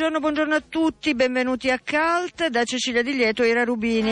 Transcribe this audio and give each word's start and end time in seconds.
Buongiorno, 0.00 0.26
buongiorno 0.26 0.54
a 0.54 0.62
tutti, 0.66 1.14
benvenuti 1.14 1.70
a 1.70 1.78
Calt 1.78 2.46
da 2.46 2.64
Cecilia 2.64 3.02
Di 3.02 3.12
Lieto 3.12 3.42
e 3.42 3.48
Ira 3.48 3.64
Rubini. 3.64 4.10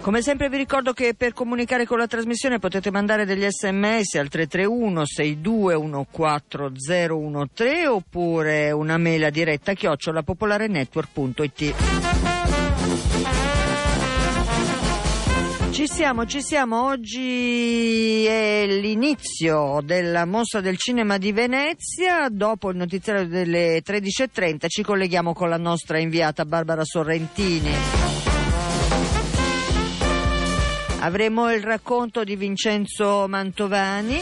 Come 0.00 0.22
sempre 0.22 0.48
vi 0.48 0.56
ricordo 0.56 0.94
che 0.94 1.12
per 1.14 1.34
comunicare 1.34 1.84
con 1.84 1.98
la 1.98 2.06
trasmissione 2.06 2.58
potete 2.58 2.90
mandare 2.90 3.26
degli 3.26 3.46
sms 3.46 4.14
al 4.14 4.28
331 4.28 5.02
6214013 5.02 7.86
oppure 7.88 8.70
una 8.70 8.96
mail 8.96 9.24
a 9.24 9.30
diretta 9.30 9.74
chiocciolapopolarenetwork.it. 9.74 12.35
Ci 15.76 15.88
siamo, 15.88 16.24
ci 16.24 16.40
siamo. 16.40 16.86
Oggi 16.86 18.24
è 18.24 18.64
l'inizio 18.66 19.80
della 19.84 20.24
mostra 20.24 20.62
del 20.62 20.78
cinema 20.78 21.18
di 21.18 21.32
Venezia. 21.32 22.28
Dopo 22.30 22.70
il 22.70 22.78
notiziario 22.78 23.28
delle 23.28 23.82
13.30 23.84 24.68
ci 24.68 24.82
colleghiamo 24.82 25.34
con 25.34 25.50
la 25.50 25.58
nostra 25.58 25.98
inviata 25.98 26.46
Barbara 26.46 26.82
Sorrentini. 26.82 27.74
Avremo 31.00 31.52
il 31.52 31.62
racconto 31.62 32.24
di 32.24 32.36
Vincenzo 32.36 33.26
Mantovani. 33.28 34.18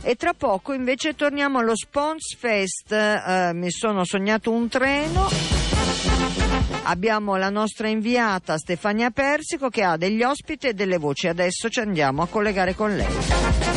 E 0.00 0.14
tra 0.14 0.32
poco 0.32 0.72
invece 0.72 1.14
torniamo 1.14 1.58
allo 1.58 1.76
Spons 1.76 2.34
Fest. 2.38 2.90
Eh, 2.90 3.50
mi 3.52 3.70
sono 3.70 4.06
sognato 4.06 4.50
un 4.50 4.66
treno. 4.68 5.77
Abbiamo 6.90 7.36
la 7.36 7.50
nostra 7.50 7.88
inviata 7.88 8.56
Stefania 8.56 9.10
Persico 9.10 9.68
che 9.68 9.82
ha 9.82 9.98
degli 9.98 10.22
ospiti 10.22 10.68
e 10.68 10.72
delle 10.72 10.96
voci. 10.96 11.28
Adesso 11.28 11.68
ci 11.68 11.80
andiamo 11.80 12.22
a 12.22 12.28
collegare 12.28 12.74
con 12.74 12.96
lei. 12.96 13.67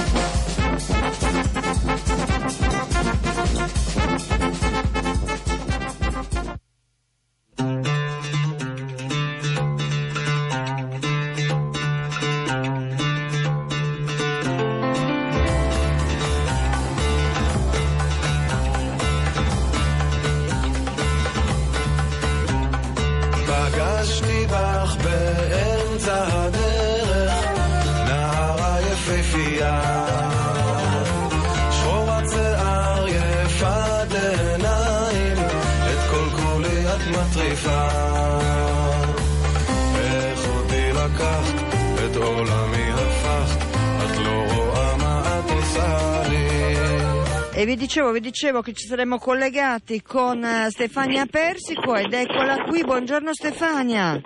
Dicevo, 47.92 48.14
vi 48.14 48.22
dicevo 48.22 48.62
che 48.62 48.72
ci 48.72 48.88
saremmo 48.88 49.18
collegati 49.18 50.02
con 50.02 50.42
eh, 50.42 50.70
Stefania 50.70 51.26
Persico 51.26 51.94
ed 51.94 52.14
eccola 52.14 52.64
qui. 52.64 52.86
Buongiorno 52.86 53.34
Stefania. 53.34 54.18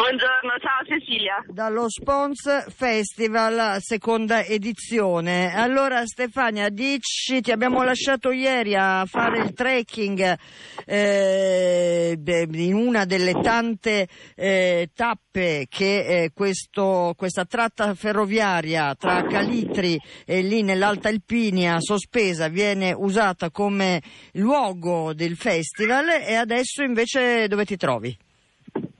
Buongiorno, 0.00 0.52
ciao 0.60 0.98
Cecilia. 0.98 1.44
Dallo 1.46 1.90
Spons 1.90 2.72
Festival, 2.74 3.82
seconda 3.82 4.42
edizione. 4.42 5.54
Allora 5.54 6.06
Stefania, 6.06 6.70
dici, 6.70 7.42
ti 7.42 7.52
abbiamo 7.52 7.82
lasciato 7.82 8.30
ieri 8.30 8.74
a 8.74 9.04
fare 9.04 9.40
il 9.40 9.52
trekking 9.52 10.38
eh, 10.86 12.18
in 12.18 12.74
una 12.74 13.04
delle 13.04 13.34
tante 13.42 14.08
eh, 14.36 14.88
tappe 14.94 15.66
che 15.68 16.06
eh, 16.06 16.30
questo, 16.32 17.12
questa 17.14 17.44
tratta 17.44 17.94
ferroviaria 17.94 18.94
tra 18.94 19.22
Calitri 19.24 20.00
e 20.24 20.40
lì 20.40 20.62
nell'Alta 20.62 21.10
Alpinia 21.10 21.78
sospesa 21.78 22.48
viene 22.48 22.94
usata 22.96 23.50
come 23.50 24.00
luogo 24.32 25.12
del 25.12 25.36
festival 25.36 26.08
e 26.08 26.36
adesso 26.36 26.82
invece 26.82 27.48
dove 27.48 27.66
ti 27.66 27.76
trovi? 27.76 28.16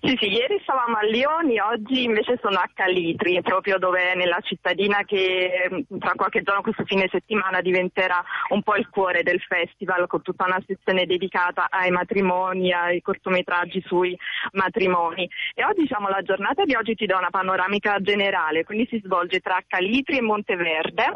Sì, 0.01 0.17
sì, 0.19 0.29
ieri 0.29 0.59
stavamo 0.63 0.97
a 0.97 1.03
Lioni, 1.03 1.61
oggi 1.61 2.05
invece 2.05 2.39
sono 2.43 2.57
a 2.59 2.69
Calitri, 2.73 3.41
proprio 3.43 3.79
dove 3.79 4.15
nella 4.15 4.41
cittadina 4.41 5.05
che 5.05 5.69
mm, 5.71 5.99
tra 5.99 6.13
qualche 6.17 6.43
giorno, 6.43 6.63
questo 6.63 6.85
fine 6.85 7.09
settimana, 7.11 7.61
diventerà 7.61 8.23
un 8.49 8.63
po' 8.63 8.77
il 8.77 8.89
cuore 8.89 9.23
del 9.23 9.41
festival, 9.41 10.07
con 10.07 10.23
tutta 10.23 10.47
una 10.47 10.63
sezione 10.67 11.07
dedicata 11.07 11.69
ai 11.71 11.91
matrimoni, 11.91 12.73
ai 12.73 13.01
cortometraggi 13.03 13.83
sui 13.87 14.17
matrimoni. 14.53 15.29
E 15.55 15.65
oggi, 15.65 15.83
diciamo, 15.83 16.09
la 16.09 16.23
giornata 16.23 16.65
di 16.65 16.75
oggi 16.75 16.95
ti 16.95 17.07
do 17.07 17.17
una 17.17 17.31
panoramica 17.31 17.99
generale, 18.01 18.65
quindi 18.65 18.87
si 18.91 19.01
svolge 19.05 19.41
tra 19.41 19.63
Calitri 19.67 20.17
e 20.17 20.23
Monteverde, 20.23 21.13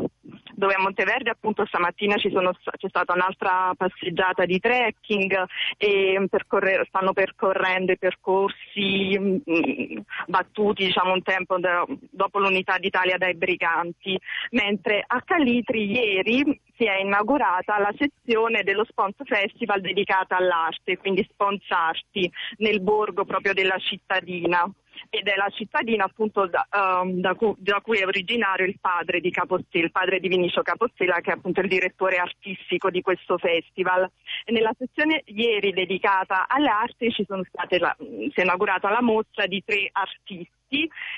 dove 0.55 0.75
a 0.75 0.81
Monteverde 0.81 1.31
appunto 1.31 1.67
stamattina 1.67 2.17
ci 2.17 2.31
sono, 2.31 2.53
c'è 2.53 2.89
stata 2.89 3.13
un'altra 3.13 3.73
passeggiata 3.77 4.45
di 4.45 4.59
trekking 4.59 5.45
e 5.77 6.27
percorre, 6.29 6.85
stanno 6.89 7.13
percorrendo 7.13 7.93
i 7.93 7.99
percorsi 7.99 9.19
mh, 9.19 10.03
battuti 10.27 10.87
diciamo 10.87 11.13
un 11.13 11.23
tempo 11.23 11.59
da, 11.59 11.85
dopo 12.11 12.39
l'unità 12.39 12.79
d'Italia 12.79 13.19
dai 13.19 13.35
briganti, 13.35 14.19
mentre 14.51 15.05
a 15.07 15.23
Calitri 15.23 15.91
ieri 15.91 16.61
si 16.77 16.85
è 16.85 16.99
inaugurata 16.99 17.79
la 17.79 17.93
sezione 17.97 18.63
dello 18.63 18.85
Spons 18.85 19.15
Festival 19.25 19.81
dedicata 19.81 20.37
all'arte, 20.37 20.99
quindi 20.99 21.27
Spons 21.31 21.65
Arti, 21.69 22.31
nel 22.59 22.81
borgo 22.81 23.25
proprio 23.25 23.53
della 23.53 23.79
cittadina 23.79 24.69
ed 25.11 25.27
è 25.27 25.37
la 25.37 25.49
cittadina 25.51 26.05
appunto 26.05 26.47
da, 26.47 26.67
um, 26.73 27.21
da, 27.21 27.35
cu- 27.35 27.57
da 27.59 27.81
cui 27.81 27.99
è 27.99 28.07
originario 28.07 28.67
il 28.67 28.79
padre 28.81 29.21
di 29.21 29.31
Capostela, 29.31 29.85
il 29.85 29.91
padre 29.91 30.21
di 30.21 30.29
Vinicio 30.29 30.63
Capostela 30.63 31.21
che 31.21 31.31
è 31.31 31.35
appunto 31.35 31.61
il 31.61 31.69
direttore 31.69 32.17
artistico 32.17 32.91
di 32.91 33.03
questo 33.03 33.39
festival. 33.39 34.11
E 34.45 34.53
nella 34.53 34.75
sezione 34.77 35.23
ieri 35.27 35.73
dedicata 35.73 36.47
alle 36.49 36.69
arti 36.69 37.11
ci 37.11 37.25
sono 37.27 37.43
state 37.45 37.79
la, 37.79 37.95
si 37.99 38.33
è 38.35 38.43
inaugurata 38.43 38.91
la 38.91 39.03
mostra 39.03 39.47
di 39.47 39.63
tre 39.65 39.89
artisti 39.93 40.51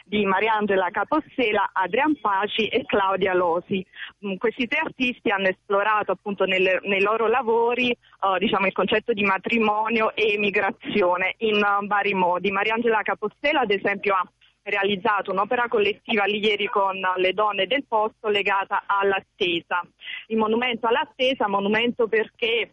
di 0.05 0.25
Mariangela 0.25 0.91
Capostela, 0.91 1.71
Adrian 1.73 2.19
Paci 2.21 2.67
e 2.69 2.85
Claudia 2.85 3.35
Losi. 3.35 3.85
Mm, 4.25 4.37
Questi 4.37 4.67
tre 4.67 4.81
artisti 4.85 5.31
hanno 5.31 5.49
esplorato 5.49 6.13
appunto 6.13 6.45
nelle- 6.45 6.81
nei 6.85 7.01
loro 7.01 7.27
lavori 7.27 7.91
eh, 7.91 8.39
diciamo, 8.39 8.67
il 8.67 8.73
concetto 8.73 9.13
di 9.13 9.23
matrimonio 9.25 10.15
e 10.15 10.35
emigrazione 10.35 11.35
in 11.39 11.57
eh, 11.57 11.87
vari 11.87 12.15
modi. 12.15 12.51
Mariangela 12.51 13.03
Capostela 13.03 13.61
ad 13.61 13.71
esempio 13.71 14.15
ha 14.15 14.29
realizzato 14.63 15.31
un'opera 15.31 15.69
collettiva 15.69 16.27
ieri 16.27 16.67
con 16.67 17.01
le 17.17 17.33
donne 17.33 17.67
del 17.67 17.85
posto 17.87 18.29
legata 18.29 18.83
all'attesa. 18.87 19.81
Il 20.27 20.37
monumento 20.37 20.87
all'attesa, 20.87 21.49
monumento 21.49 22.09
perché 22.09 22.73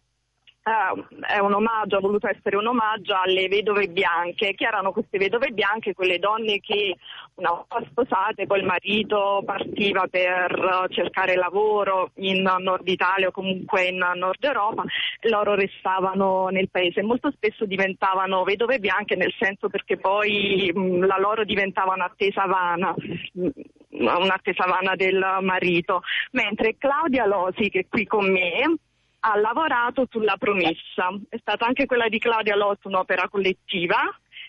eh, 0.64 1.34
è 1.34 1.38
un 1.38 1.52
omaggio, 1.52 1.98
ha 1.98 2.00
voluto 2.00 2.26
essere 2.26 2.56
un 2.56 2.66
omaggio 2.66 3.14
alle 3.14 3.48
vedove 3.48 3.86
bianche. 3.88 4.54
Chi 4.54 4.64
erano 4.64 4.92
queste 4.92 5.18
vedove 5.18 5.50
bianche? 5.50 5.92
Quelle 5.92 6.18
donne 6.18 6.60
che 6.60 6.96
una 7.34 7.50
volta 7.50 7.82
sposate 7.90 8.46
poi 8.46 8.60
il 8.60 8.64
marito 8.64 9.42
partiva 9.44 10.06
per 10.08 10.52
eh, 10.52 10.94
cercare 10.94 11.36
lavoro 11.36 12.12
in 12.16 12.42
Nord 12.58 12.88
Italia 12.88 13.28
o 13.28 13.30
comunque 13.30 13.84
in 13.88 13.98
Nord 13.98 14.42
Europa, 14.42 14.84
loro 15.28 15.54
restavano 15.54 16.48
nel 16.48 16.70
paese. 16.70 17.02
Molto 17.02 17.30
spesso 17.30 17.66
diventavano 17.66 18.42
vedove 18.44 18.78
bianche 18.78 19.16
nel 19.16 19.34
senso 19.38 19.68
perché 19.68 19.98
poi 19.98 20.70
mh, 20.74 21.04
la 21.06 21.18
loro 21.18 21.44
diventava 21.44 21.92
un'attesa 21.92 22.46
vana. 22.46 22.94
mh, 23.32 23.48
Un'attesa 23.94 24.64
vana 24.66 24.96
del 24.96 25.24
marito, 25.42 26.02
mentre 26.32 26.76
Claudia 26.76 27.26
Losi, 27.26 27.68
che 27.68 27.80
è 27.80 27.86
qui 27.88 28.04
con 28.06 28.28
me, 28.28 28.78
ha 29.26 29.36
lavorato 29.38 30.06
sulla 30.10 30.36
promessa. 30.36 31.08
È 31.28 31.38
stata 31.38 31.64
anche 31.64 31.86
quella 31.86 32.08
di 32.08 32.18
Claudia 32.18 32.56
Lotto 32.56 32.88
un'opera 32.88 33.28
collettiva 33.28 34.00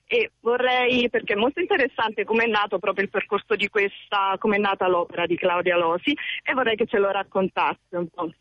e 0.06 0.32
vorrei, 0.42 1.10
perché 1.10 1.34
è 1.34 1.38
molto 1.38 1.62
interessante 1.62 2.26
come 2.26 2.44
è 2.44 2.48
nato 2.48 2.78
proprio 2.78 3.06
il 3.06 3.10
percorso 3.10 3.56
di 3.56 3.70
questa, 3.70 4.36
come 4.38 4.58
è 4.58 4.60
nata 4.60 4.88
l'opera 4.88 5.26
di 5.26 5.38
Claudia 5.38 5.78
Losi 5.78 6.16
e 6.44 6.54
vorrei 6.54 6.76
che 6.76 6.86
ce 6.86 7.00
lo 7.00 7.10
raccontasse 7.10 7.96
un 7.96 8.08
po'. 8.10 8.32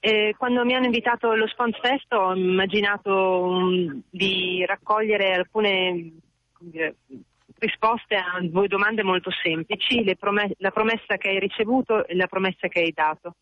Eh, 0.00 0.34
quando 0.36 0.64
mi 0.64 0.74
hanno 0.74 0.86
invitato 0.86 1.30
allo 1.30 1.46
Spons 1.48 1.78
Fest 1.80 2.12
ho 2.12 2.34
immaginato 2.34 3.40
um, 3.40 4.02
di 4.10 4.64
raccogliere 4.64 5.32
alcune 5.32 6.12
dire, 6.58 6.96
risposte 7.58 8.14
a 8.14 8.38
due 8.42 8.68
domande 8.68 9.02
molto 9.02 9.30
semplici, 9.30 10.04
le 10.04 10.16
prome- 10.16 10.54
la 10.58 10.70
promessa 10.70 11.16
che 11.16 11.28
hai 11.28 11.40
ricevuto 11.40 12.06
e 12.06 12.14
la 12.14 12.26
promessa 12.26 12.68
che 12.68 12.80
hai 12.80 12.92
dato. 12.92 13.36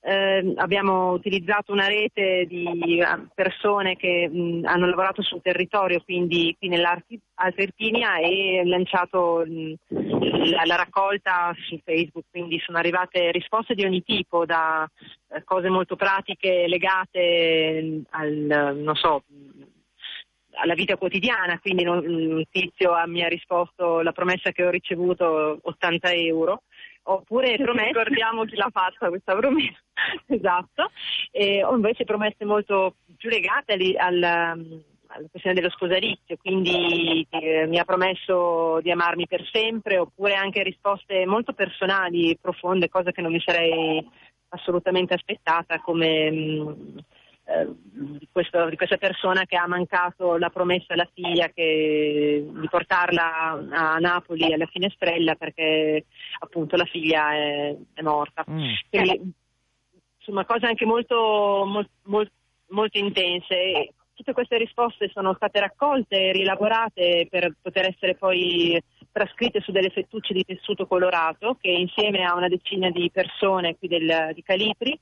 Eh, 0.00 0.52
abbiamo 0.56 1.10
utilizzato 1.10 1.72
una 1.72 1.86
rete 1.86 2.46
di 2.46 3.00
eh, 3.00 3.26
persone 3.34 3.96
che 3.96 4.28
mh, 4.28 4.64
hanno 4.64 4.86
lavorato 4.86 5.22
sul 5.22 5.42
territorio, 5.42 6.00
quindi 6.04 6.54
qui 6.58 6.68
nell'Alta 6.68 7.04
Irpinia 7.56 8.18
e 8.18 8.62
lanciato 8.64 9.44
mh, 9.44 9.74
la, 10.50 10.62
la, 10.64 10.76
raccolta 10.76 11.52
su 11.66 11.80
Facebook, 11.84 12.26
quindi 12.30 12.60
sono 12.60 12.78
arrivate 12.78 13.32
risposte 13.32 13.74
di 13.74 13.84
ogni 13.84 14.02
tipo, 14.02 14.44
da 14.44 14.88
eh, 15.30 15.42
cose 15.44 15.68
molto 15.68 15.96
pratiche 15.96 16.66
legate 16.68 18.02
al, 18.10 18.92
so, 18.94 19.24
alla 20.52 20.74
vita 20.74 20.96
quotidiana, 20.96 21.58
quindi 21.58 21.86
un 21.86 22.42
tizio 22.50 22.94
mi 23.06 23.22
ha 23.22 23.28
risposto 23.28 24.00
la 24.00 24.12
promessa 24.12 24.52
che 24.52 24.64
ho 24.64 24.70
ricevuto 24.70 25.58
80 25.62 26.12
euro 26.12 26.62
oppure 27.08 27.56
promesse. 27.56 27.88
Ricordiamo 27.88 28.44
chi 28.44 28.56
l'ha 28.56 28.70
fatta 28.72 29.08
questa 29.08 29.36
promessa. 29.36 29.78
esatto, 30.26 30.90
e 31.30 31.64
ho 31.64 31.74
invece 31.74 32.04
promesse 32.04 32.44
molto 32.44 32.96
più 33.16 33.28
legate 33.28 33.72
al, 33.72 33.94
alla, 33.96 34.50
alla 34.50 35.28
questione 35.30 35.54
dello 35.54 35.70
sposalizio, 35.70 36.36
quindi 36.36 37.26
eh, 37.30 37.66
mi 37.66 37.78
ha 37.78 37.84
promesso 37.84 38.80
di 38.80 38.90
amarmi 38.90 39.26
per 39.26 39.46
sempre, 39.50 39.98
oppure 39.98 40.34
anche 40.34 40.62
risposte 40.62 41.26
molto 41.26 41.52
personali, 41.52 42.38
profonde, 42.40 42.88
cose 42.88 43.12
che 43.12 43.22
non 43.22 43.32
mi 43.32 43.40
sarei 43.40 44.06
assolutamente 44.50 45.14
aspettata 45.14 45.80
come... 45.80 46.30
Mh, 46.30 46.96
eh, 46.98 47.17
di, 47.64 48.28
questo, 48.30 48.68
di, 48.68 48.76
questa 48.76 48.98
persona 48.98 49.44
che 49.46 49.56
ha 49.56 49.66
mancato 49.66 50.36
la 50.36 50.50
promessa 50.50 50.92
alla 50.92 51.08
figlia 51.12 51.48
che, 51.48 52.46
di 52.46 52.68
portarla 52.68 53.66
a 53.70 53.96
Napoli 53.98 54.52
alla 54.52 54.66
finestrella 54.66 55.34
perché 55.34 56.04
appunto 56.40 56.76
la 56.76 56.84
figlia 56.84 57.32
è, 57.32 57.76
è 57.94 58.02
morta. 58.02 58.44
Mm. 58.50 58.68
Quindi 58.90 59.32
insomma 60.18 60.44
cose 60.44 60.66
anche 60.66 60.84
molto, 60.84 61.86
molto, 62.04 62.32
molto 62.68 62.98
intense. 62.98 63.94
Tutte 64.12 64.32
queste 64.32 64.58
risposte 64.58 65.08
sono 65.14 65.32
state 65.34 65.60
raccolte 65.60 66.16
e 66.16 66.32
rielaborate 66.32 67.28
per 67.30 67.54
poter 67.62 67.86
essere 67.86 68.16
poi 68.16 68.78
trascritte 69.10 69.60
su 69.60 69.72
delle 69.72 69.90
fettucce 69.90 70.34
di 70.34 70.44
tessuto 70.44 70.86
colorato 70.86 71.56
che 71.58 71.70
insieme 71.70 72.24
a 72.24 72.34
una 72.34 72.48
decina 72.48 72.90
di 72.90 73.10
persone 73.10 73.76
qui 73.78 73.88
del, 73.88 74.32
di 74.34 74.42
Calipri 74.42 74.98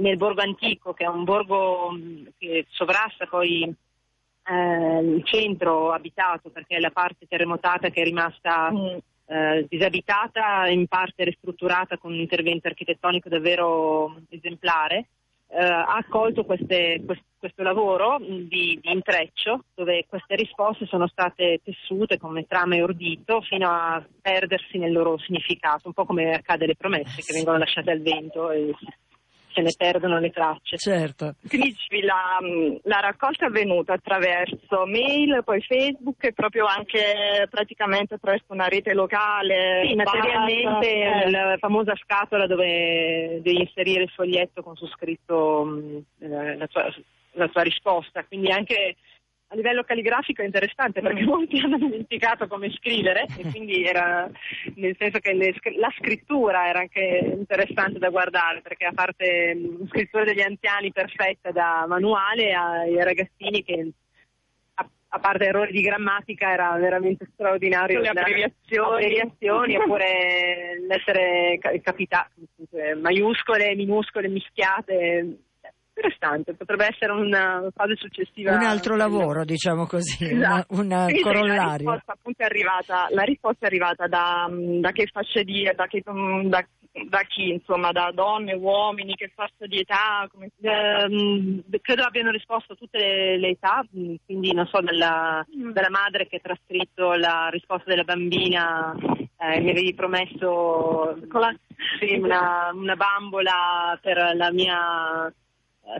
nel 0.00 0.16
borgo 0.16 0.40
antico, 0.40 0.92
che 0.92 1.04
è 1.04 1.08
un 1.08 1.24
borgo 1.24 1.90
mm, 1.92 2.26
che 2.38 2.66
sovrasta 2.70 3.26
poi 3.26 3.62
eh, 3.62 4.98
il 5.00 5.24
centro 5.24 5.92
abitato, 5.92 6.50
perché 6.50 6.76
è 6.76 6.80
la 6.80 6.90
parte 6.90 7.26
terremotata 7.26 7.90
che 7.90 8.02
è 8.02 8.04
rimasta 8.04 8.70
mm. 8.70 8.96
eh, 9.26 9.66
disabitata, 9.68 10.68
in 10.68 10.86
parte 10.86 11.24
ristrutturata 11.24 11.98
con 11.98 12.12
un 12.12 12.20
intervento 12.20 12.68
architettonico 12.68 13.28
davvero 13.28 14.16
esemplare. 14.28 15.06
Eh, 15.48 15.62
ha 15.62 15.94
accolto 15.94 16.44
queste, 16.44 17.02
quest, 17.06 17.22
questo 17.38 17.62
lavoro 17.62 18.18
di, 18.18 18.80
di, 18.82 18.90
intreccio 18.90 19.66
dove 19.76 20.04
queste 20.08 20.34
risposte 20.34 20.86
sono 20.86 21.06
state 21.06 21.60
tessute 21.62 22.18
come 22.18 22.46
trama 22.48 22.74
e 22.74 22.82
ordito 22.82 23.40
fino 23.42 23.70
a 23.70 24.04
perdersi 24.20 24.76
nel 24.78 24.90
loro 24.90 25.16
significato, 25.18 25.86
un 25.86 25.92
po' 25.92 26.04
come 26.04 26.34
accade 26.34 26.64
alle 26.64 26.74
promesse 26.74 27.22
che 27.22 27.32
vengono 27.32 27.58
lasciate 27.58 27.92
al 27.92 28.00
vento 28.00 28.50
e 28.50 28.74
si 28.76 28.86
se 29.56 29.62
ne 29.62 29.72
perdono 29.76 30.18
le 30.18 30.30
tracce. 30.30 30.76
Certo. 30.76 31.34
Quindi 31.48 31.74
la, 32.02 32.38
la, 32.82 33.00
raccolta 33.00 33.46
è 33.46 33.48
avvenuta 33.48 33.94
attraverso 33.94 34.84
mail, 34.86 35.42
poi 35.44 35.62
Facebook 35.62 36.22
e 36.24 36.32
proprio 36.34 36.66
anche 36.66 37.46
praticamente 37.48 38.14
attraverso 38.14 38.52
una 38.52 38.68
rete 38.68 38.92
locale. 38.92 39.86
Sì, 39.88 39.94
materialmente 39.94 40.90
eh. 40.90 41.30
la 41.30 41.56
famosa 41.58 41.94
scatola 41.96 42.46
dove 42.46 43.40
devi 43.42 43.60
inserire 43.60 44.02
il 44.02 44.10
foglietto 44.10 44.62
con 44.62 44.76
su 44.76 44.86
scritto 44.88 45.66
eh, 46.18 46.56
la, 46.56 46.66
tua, 46.66 46.92
la 47.32 47.48
tua 47.48 47.62
risposta. 47.62 48.24
Quindi 48.24 48.50
anche 48.50 48.96
a 49.48 49.54
livello 49.54 49.84
calligrafico 49.84 50.42
è 50.42 50.44
interessante 50.44 51.00
perché 51.00 51.22
mm. 51.22 51.26
molti 51.26 51.58
hanno 51.58 51.78
dimenticato 51.78 52.48
come 52.48 52.70
scrivere 52.72 53.26
e 53.36 53.44
quindi 53.50 53.84
era 53.84 54.28
nel 54.74 54.96
senso 54.98 55.18
che 55.20 55.32
le, 55.32 55.54
la 55.78 55.92
scrittura 55.96 56.66
era 56.68 56.80
anche 56.80 57.34
interessante 57.36 57.98
da 57.98 58.08
guardare 58.08 58.60
perché 58.60 58.86
a 58.86 58.92
parte 58.92 59.54
la 59.78 59.86
scrittura 59.86 60.24
degli 60.24 60.40
anziani 60.40 60.90
perfetta 60.90 61.52
da 61.52 61.84
manuale 61.86 62.52
ai 62.52 63.02
ragazzini 63.04 63.62
che 63.62 63.92
a, 64.74 64.88
a 65.08 65.18
parte 65.20 65.44
errori 65.44 65.70
di 65.70 65.80
grammatica 65.80 66.50
era 66.50 66.72
veramente 66.76 67.28
straordinario 67.32 68.00
le 68.00 68.08
abbreviazioni, 68.08 69.76
oppure 69.78 70.80
l'essere 70.88 71.58
capitato 71.82 72.30
maiuscole, 73.00 73.74
minuscole 73.76 74.28
mischiate 74.28 75.38
interessante, 75.96 76.54
potrebbe 76.54 76.86
essere 76.86 77.12
una 77.12 77.66
fase 77.74 77.96
successiva. 77.96 78.54
Un 78.54 78.62
altro 78.62 78.96
lavoro, 78.96 79.44
diciamo 79.44 79.86
così, 79.86 80.24
esatto. 80.24 80.74
una 80.74 81.06
corollario. 81.22 81.56
La 81.56 81.76
risposta 81.76 82.12
appunto 82.12 82.42
è 82.42 82.44
arrivata, 82.44 83.06
la 83.10 83.22
risposta 83.22 83.64
è 83.64 83.66
arrivata 83.66 84.06
da, 84.06 84.48
da 84.50 84.92
che 84.92 85.08
fasce 85.10 85.42
di, 85.42 85.68
da, 85.74 85.86
che, 85.86 86.02
da, 86.04 86.66
da, 87.08 87.20
chi, 87.26 87.48
insomma, 87.50 87.92
da 87.92 88.10
donne, 88.12 88.54
uomini, 88.54 89.14
che 89.14 89.32
fascia 89.34 89.66
di 89.66 89.78
età? 89.78 90.28
Come... 90.30 90.50
Eh, 90.60 91.80
credo 91.80 92.02
abbiano 92.02 92.30
risposto 92.30 92.74
tutte 92.74 92.98
le, 92.98 93.38
le 93.38 93.48
età, 93.48 93.84
quindi 93.90 94.52
non 94.52 94.66
so, 94.66 94.80
dalla, 94.80 95.44
mm. 95.56 95.70
dalla, 95.70 95.90
madre 95.90 96.26
che 96.26 96.36
ha 96.36 96.40
trascritto 96.40 97.14
la 97.14 97.48
risposta 97.50 97.88
della 97.88 98.04
bambina, 98.04 98.94
eh, 99.38 99.60
mi 99.60 99.70
avevi 99.70 99.94
promesso 99.94 101.16
sì, 101.98 102.16
una, 102.16 102.70
una 102.72 102.96
bambola 102.96 103.98
per 104.00 104.34
la 104.34 104.50
mia 104.52 105.32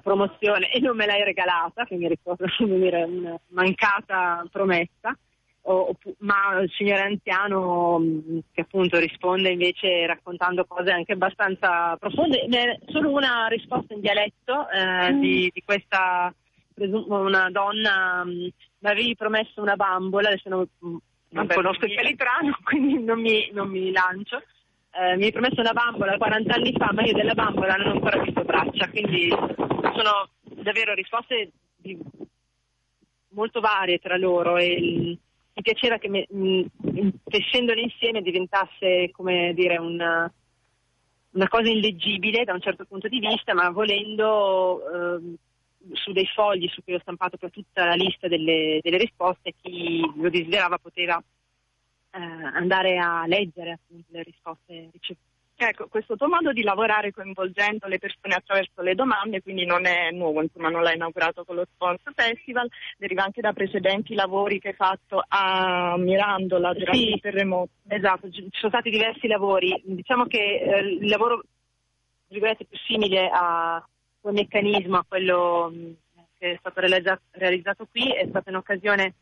promozione 0.02 0.70
e 0.72 0.80
non 0.80 0.96
me 0.96 1.06
l'hai 1.06 1.22
regalata, 1.22 1.84
che 1.84 1.96
mi 1.96 2.08
ricordo 2.08 2.44
come 2.56 2.78
dire 2.78 3.04
una 3.04 3.38
mancata 3.48 4.44
promessa, 4.50 5.16
o, 5.68 5.96
ma 6.18 6.60
il 6.60 6.70
signore 6.76 7.02
anziano 7.02 7.98
mm, 7.98 8.38
che 8.52 8.60
appunto 8.62 8.98
risponde 8.98 9.50
invece 9.50 10.06
raccontando 10.06 10.64
cose 10.64 10.90
anche 10.90 11.12
abbastanza 11.12 11.96
profonde. 11.96 12.46
Solo 12.86 13.10
una 13.10 13.46
risposta 13.48 13.94
in 13.94 14.00
dialetto 14.00 14.68
eh, 14.70 15.12
mm. 15.12 15.20
di, 15.20 15.50
di, 15.52 15.62
questa 15.64 16.32
una 16.78 17.50
donna, 17.50 18.22
mm, 18.24 18.30
mi 18.30 18.90
avevi 18.90 19.16
promesso 19.16 19.60
una 19.60 19.76
bambola, 19.76 20.28
adesso 20.28 20.48
non, 20.48 20.66
non 21.30 21.46
conosco 21.46 21.86
il 21.86 21.94
calitrano, 21.94 22.56
quindi 22.62 23.02
non 23.02 23.20
mi, 23.20 23.50
non 23.52 23.68
mi 23.68 23.90
lancio 23.90 24.42
eh, 24.98 25.16
mi 25.16 25.24
hai 25.24 25.32
promesso 25.32 25.60
una 25.60 25.72
bambola 25.72 26.16
40 26.16 26.54
anni 26.54 26.72
fa, 26.72 26.90
ma 26.92 27.02
io 27.02 27.12
della 27.12 27.34
bambola 27.34 27.74
non 27.74 27.88
ho 27.88 27.92
ancora 27.92 28.22
visto 28.22 28.44
braccia, 28.44 28.88
quindi 28.88 29.28
sono 29.28 30.28
davvero 30.62 30.94
risposte 30.94 31.52
di, 31.76 31.98
molto 33.30 33.60
varie 33.60 33.98
tra 33.98 34.16
loro 34.16 34.56
e 34.56 35.18
mi 35.56 35.62
piaceva 35.62 35.98
che 35.98 36.08
me, 36.08 36.26
tessendole 37.24 37.80
insieme 37.80 38.22
diventasse 38.22 39.10
come 39.12 39.52
dire 39.54 39.76
una, 39.78 40.30
una, 41.30 41.48
cosa 41.48 41.70
illeggibile 41.70 42.44
da 42.44 42.54
un 42.54 42.60
certo 42.60 42.84
punto 42.84 43.08
di 43.08 43.18
vista, 43.18 43.54
ma 43.54 43.70
volendo 43.70 44.80
eh, 44.80 45.34
su 45.92 46.12
dei 46.12 46.26
fogli 46.34 46.68
su 46.68 46.82
cui 46.82 46.94
ho 46.94 47.00
stampato 47.00 47.36
poi 47.36 47.50
tutta 47.50 47.84
la 47.84 47.94
lista 47.94 48.28
delle, 48.28 48.80
delle 48.82 48.98
risposte, 48.98 49.54
chi 49.60 50.00
lo 50.16 50.30
desiderava 50.30 50.78
poteva 50.78 51.22
andare 52.16 52.98
a 52.98 53.26
leggere 53.26 53.72
appunto, 53.72 54.06
le 54.10 54.22
risposte 54.22 54.88
ricevute. 54.92 55.34
Ecco, 55.58 55.88
questo 55.88 56.16
tuo 56.16 56.28
modo 56.28 56.52
di 56.52 56.62
lavorare 56.62 57.12
coinvolgendo 57.12 57.86
le 57.86 57.98
persone 57.98 58.34
attraverso 58.34 58.82
le 58.82 58.94
domande, 58.94 59.40
quindi 59.40 59.64
non 59.64 59.86
è 59.86 60.10
nuovo, 60.10 60.42
insomma 60.42 60.68
non 60.68 60.82
l'hai 60.82 60.96
inaugurato 60.96 61.44
con 61.44 61.56
lo 61.56 61.66
Sponsor 61.72 62.12
Festival, 62.14 62.68
deriva 62.98 63.24
anche 63.24 63.40
da 63.40 63.54
precedenti 63.54 64.14
lavori 64.14 64.58
che 64.58 64.68
hai 64.68 64.74
fatto 64.74 65.24
a 65.26 65.96
Mirandola 65.96 66.74
durante 66.74 66.98
sì, 66.98 67.08
il 67.08 67.20
terremoto. 67.20 67.70
Esatto, 67.88 68.30
ci 68.30 68.46
sono 68.52 68.70
stati 68.70 68.90
diversi 68.90 69.26
lavori. 69.26 69.80
Diciamo 69.82 70.26
che 70.26 70.60
eh, 70.60 70.80
il 70.80 71.08
lavoro 71.08 71.42
più 72.28 72.78
simile 72.86 73.30
a 73.32 73.82
quel 74.20 74.34
meccanismo, 74.34 74.98
a 74.98 75.04
quello 75.08 75.72
mm, 75.72 75.92
che 76.38 76.52
è 76.52 76.56
stato 76.58 76.80
realizzato, 76.80 77.22
realizzato 77.30 77.86
qui, 77.90 78.12
è 78.12 78.26
stata 78.28 78.50
in 78.50 78.56
occasione 78.56 79.14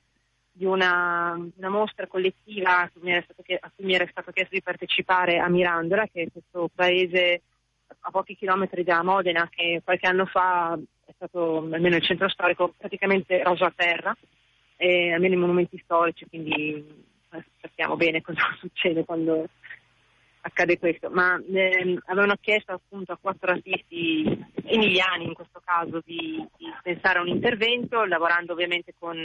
di 0.56 0.64
una, 0.64 1.36
una 1.56 1.68
mostra 1.68 2.06
collettiva 2.06 2.82
a 2.82 2.90
cui, 2.90 3.02
chiesto, 3.02 3.34
a 3.38 3.70
cui, 3.74 3.84
mi 3.84 3.94
era 3.94 4.06
stato 4.08 4.30
chiesto 4.30 4.54
di 4.54 4.62
partecipare 4.62 5.38
a 5.38 5.48
Mirandola, 5.48 6.06
che 6.06 6.22
è 6.22 6.26
questo 6.30 6.70
paese 6.72 7.42
a 7.88 8.10
pochi 8.10 8.36
chilometri 8.36 8.84
da 8.84 9.02
Modena, 9.02 9.48
che 9.52 9.80
qualche 9.82 10.06
anno 10.06 10.26
fa 10.26 10.78
è 11.04 11.12
stato, 11.16 11.58
almeno 11.58 11.96
il 11.96 12.04
centro 12.04 12.28
storico, 12.28 12.72
praticamente 12.76 13.42
roso 13.42 13.64
a 13.64 13.72
terra, 13.74 14.16
e 14.76 15.12
almeno 15.12 15.34
i 15.34 15.38
monumenti 15.38 15.80
storici, 15.82 16.26
quindi 16.28 17.04
sappiamo 17.60 17.96
bene 17.96 18.22
cosa 18.22 18.42
succede 18.60 19.04
quando 19.04 19.48
accade 20.46 20.78
questo, 20.78 21.08
ma 21.10 21.40
ehm, 21.52 22.00
avevano 22.06 22.36
chiesto 22.38 22.72
appunto 22.72 23.12
a 23.12 23.18
quattro 23.20 23.52
artisti 23.52 24.24
emiliani 24.64 25.24
in 25.24 25.32
questo 25.32 25.60
caso 25.64 26.02
di, 26.04 26.46
di 26.58 26.66
pensare 26.82 27.18
a 27.18 27.22
un 27.22 27.28
intervento, 27.28 28.04
lavorando 28.04 28.52
ovviamente 28.52 28.94
con 28.98 29.16
uh, 29.16 29.22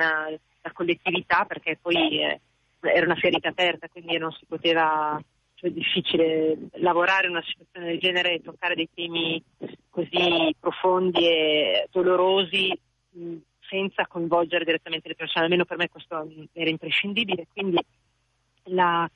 la 0.62 0.72
collettività 0.72 1.44
perché 1.46 1.78
poi 1.82 2.22
eh, 2.22 2.40
era 2.82 3.06
una 3.06 3.16
ferita 3.16 3.50
aperta, 3.50 3.90
quindi 3.90 4.18
non 4.18 4.32
si 4.32 4.46
poteva 4.46 5.22
cioè, 5.56 5.70
è 5.70 5.74
difficile 5.74 6.58
lavorare 6.76 7.26
in 7.26 7.34
una 7.34 7.44
situazione 7.44 7.88
del 7.88 8.00
genere 8.00 8.36
e 8.36 8.42
toccare 8.42 8.76
dei 8.76 8.90
temi 8.94 9.44
così 9.90 10.56
profondi 10.58 11.28
e 11.28 11.88
dolorosi 11.92 12.72
mh, 13.10 13.36
senza 13.68 14.08
coinvolgere 14.08 14.64
direttamente 14.64 15.10
le 15.10 15.16
persone, 15.16 15.44
almeno 15.44 15.66
per 15.66 15.76
me 15.76 15.90
questo 15.90 16.26
era 16.54 16.70
imprescindibile. 16.70 17.48
Quindi 17.52 17.78
la, 18.70 19.10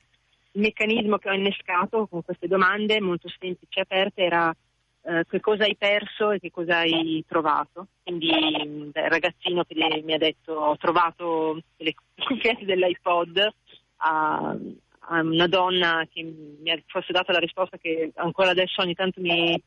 il 0.54 0.60
meccanismo 0.60 1.18
che 1.18 1.28
ho 1.28 1.32
innescato 1.32 2.06
con 2.06 2.22
queste 2.22 2.46
domande 2.46 3.00
molto 3.00 3.28
semplici 3.28 3.78
e 3.78 3.82
aperte 3.82 4.22
era 4.22 4.54
eh, 5.02 5.24
che 5.28 5.40
cosa 5.40 5.64
hai 5.64 5.76
perso 5.76 6.30
e 6.30 6.38
che 6.38 6.50
cosa 6.50 6.78
hai 6.78 7.24
trovato. 7.26 7.88
Quindi 8.02 8.26
il 8.28 8.90
ragazzino 8.92 9.64
che 9.64 9.74
mi 9.74 10.12
ha 10.14 10.18
detto 10.18 10.52
ho 10.52 10.76
trovato 10.76 11.60
le 11.76 11.94
cuffiette 12.24 12.64
dell'iPod 12.64 13.52
a, 13.96 14.56
a, 15.00 15.20
una 15.20 15.46
donna 15.46 16.06
che 16.10 16.22
mi 16.22 16.70
ha 16.70 16.80
forse 16.86 17.12
dato 17.12 17.32
la 17.32 17.38
risposta 17.38 17.76
che 17.76 18.12
ancora 18.14 18.50
adesso 18.50 18.80
ogni 18.80 18.94
tanto 18.94 19.20
mi, 19.20 19.60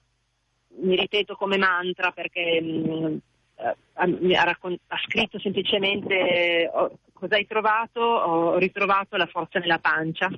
mi 0.79 0.95
ripeto 0.95 1.35
come 1.35 1.57
mantra 1.57 2.11
perché 2.11 2.61
mh, 2.61 3.17
ha, 3.55 4.43
raccont- 4.43 4.81
ha, 4.87 4.97
scritto 5.05 5.39
semplicemente 5.39 6.69
oh, 6.71 6.99
cosa 7.13 7.35
hai 7.35 7.47
trovato, 7.47 8.01
ho 8.01 8.57
ritrovato 8.57 9.17
la 9.17 9.25
forza 9.25 9.59
nella 9.59 9.79
pancia, 9.79 10.29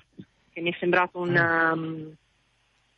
che 0.52 0.62
mi 0.62 0.72
è 0.72 0.78
sembrato 0.80 1.20
una... 1.20 1.74
Um, 1.74 2.16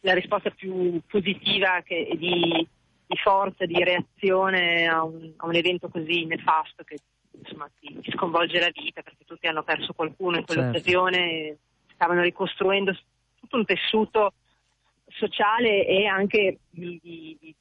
la 0.01 0.13
risposta 0.13 0.50
più 0.50 1.00
positiva 1.08 1.81
che, 1.84 2.15
di, 2.17 2.67
di, 3.05 3.17
forza, 3.17 3.65
di 3.65 3.84
reazione 3.84 4.88
a 4.88 5.03
un, 5.03 5.31
a 5.38 5.46
un, 5.46 5.55
evento 5.55 5.89
così 5.89 6.25
nefasto 6.25 6.84
che 6.84 6.98
insomma, 7.38 7.70
ti, 7.79 8.00
ti, 8.00 8.12
sconvolge 8.12 8.60
la 8.60 8.72
vita 8.74 9.01
perché 9.01 9.25
tutti 9.25 9.48
hanno 9.48 9.63
perso 9.63 9.93
qualcuno 9.93 10.38
in 10.38 10.46
quell'occasione 10.46 11.17
certo. 11.17 11.60
stavano 11.93 12.22
ricostruendo 12.22 12.98
tutto 13.39 13.58
un 13.58 13.65
tessuto 13.65 14.34
sociale 15.05 15.86
e 15.86 16.05
anche 16.05 16.60
di, 16.70 17.00
di, 17.01 17.38
di 17.39 17.55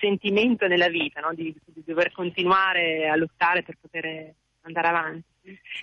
sentimento 0.00 0.66
nella 0.66 0.88
vita, 0.88 1.20
no? 1.20 1.34
di, 1.34 1.54
dover 1.84 2.12
continuare 2.12 3.08
a 3.08 3.16
lottare 3.16 3.62
per 3.62 3.76
poter 3.80 4.32
andare 4.62 4.88
avanti. 4.88 5.28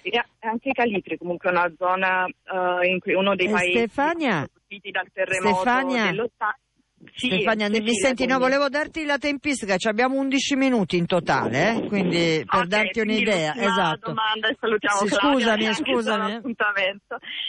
E 0.03 0.23
anche 0.39 0.71
Calitri 0.71 1.17
comunque 1.17 1.49
è 1.49 1.51
una 1.51 1.73
zona 1.77 2.25
uh, 2.25 2.81
in 2.83 2.99
cui 2.99 3.13
uno 3.13 3.35
dei 3.35 3.49
paesi 3.49 3.71
Stefania, 3.71 4.47
colpiti 4.51 4.91
dal 4.91 5.07
terremoto 5.11 5.55
Stefania, 5.55 6.11
dell'80 6.11 6.66
sì, 7.13 7.27
Stefania, 7.27 7.69
mi 7.69 7.93
senti, 7.93 8.25
no, 8.25 8.37
volevo 8.39 8.69
darti 8.69 9.05
la 9.05 9.17
tempistica, 9.17 9.75
abbiamo 9.87 10.17
11 10.19 10.55
minuti 10.55 10.97
in 10.97 11.05
totale, 11.05 11.69
eh? 11.69 11.87
quindi 11.87 12.43
per 12.45 12.59
okay, 12.59 12.67
darti 12.67 12.99
un'idea. 12.99 13.55
Esatto. 13.55 14.07
domanda 14.07 14.47
e 14.49 14.57
salutiamo 14.59 14.97
sì, 14.99 15.07
Claudia, 15.07 15.73
scusami, 15.73 16.39
scusami. 16.41 16.99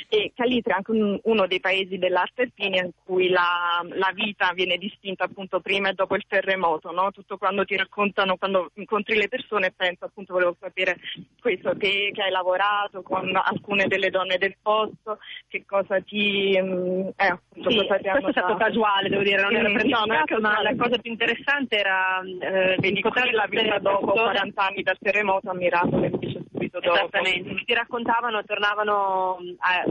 E 0.08 0.32
Calitri 0.34 0.72
è 0.72 0.76
anche 0.76 0.90
un, 0.90 1.18
uno 1.22 1.46
dei 1.46 1.60
paesi 1.60 1.98
dell'Arte 1.98 2.42
Alpina 2.42 2.80
in 2.80 2.90
cui 3.04 3.28
la, 3.28 3.82
la, 3.94 4.12
vita 4.14 4.52
viene 4.54 4.76
distinta 4.76 5.24
appunto 5.24 5.60
prima 5.60 5.90
e 5.90 5.94
dopo 5.94 6.14
il 6.14 6.24
terremoto, 6.26 6.90
no? 6.90 7.10
Tutto 7.10 7.36
quando 7.36 7.64
ti 7.64 7.76
raccontano, 7.76 8.36
quando 8.36 8.70
incontri 8.74 9.16
le 9.16 9.28
persone, 9.28 9.72
penso 9.76 10.06
appunto, 10.06 10.32
volevo 10.32 10.56
sapere 10.58 10.98
questo, 11.40 11.74
che, 11.76 12.10
che 12.12 12.22
hai 12.22 12.30
lavorato 12.30 13.02
con 13.02 13.30
alcune 13.34 13.86
delle 13.86 14.10
donne 14.10 14.38
del 14.38 14.56
posto, 14.60 15.18
che 15.48 15.64
cosa 15.66 16.00
ti... 16.00 16.58
Mm, 16.60 17.08
eh, 17.16 17.26
appunto, 17.26 17.70
sì, 17.70 17.76
cosa 17.76 17.98
ti 17.98 18.08
hanno 18.08 18.20
questo 18.20 18.40
è 18.40 18.42
stato 18.42 18.56
casuale, 18.56 19.08
devo 19.08 19.22
dire 19.22 19.42
non 19.50 19.66
era 19.66 19.82
pianificato, 19.82 20.40
ma 20.40 20.62
la 20.62 20.74
cosa 20.76 20.98
più 20.98 21.10
interessante 21.10 21.76
era 21.76 22.20
eh, 22.22 22.88
incontrare 22.88 23.32
la 23.32 23.46
vita 23.48 23.78
dopo 23.78 24.12
40 24.12 24.66
anni 24.66 24.82
dal 24.82 24.98
terremoto 25.00 25.50
a 25.50 25.54
Miracolo 25.54 26.04
invece 26.04 26.42
subito 26.50 26.80
dopo. 26.80 26.96
Esattamente, 26.96 27.64
ti 27.64 27.74
raccontavano, 27.74 28.44
tornavano 28.44 29.38
a 29.58 29.84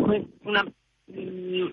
una, 0.43 0.63
mm, 1.11 1.67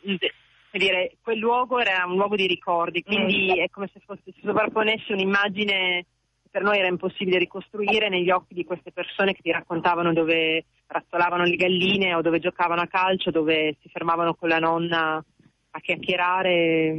dire, 0.79 1.17
quel 1.23 1.39
luogo 1.39 1.79
era 1.79 2.05
un 2.07 2.17
luogo 2.17 2.37
di 2.37 2.47
ricordi, 2.47 3.03
quindi 3.03 3.53
mm. 3.55 3.63
è 3.63 3.71
come 3.71 3.89
se 3.93 4.01
fosse, 4.05 4.23
si 4.25 4.41
sovrapponesse 4.43 5.13
un'immagine 5.13 6.07
che 6.43 6.49
per 6.51 6.63
noi 6.63 6.79
era 6.79 6.89
impossibile 6.89 7.39
ricostruire 7.39 8.09
negli 8.09 8.31
occhi 8.31 8.55
di 8.55 8.65
queste 8.65 8.93
persone 8.93 9.33
che 9.33 9.43
ti 9.43 9.51
raccontavano 9.51 10.13
dove 10.13 10.65
razzolavano 10.87 11.45
le 11.45 11.57
galline 11.57 12.15
o 12.15 12.23
dove 12.23 12.39
giocavano 12.39 12.81
a 12.81 12.87
calcio, 12.87 13.31
dove 13.31 13.77
si 13.81 13.89
fermavano 13.89 14.35
con 14.35 14.49
la 14.49 14.59
nonna 14.59 15.25
a 15.77 15.81
chiacchierare 15.81 16.97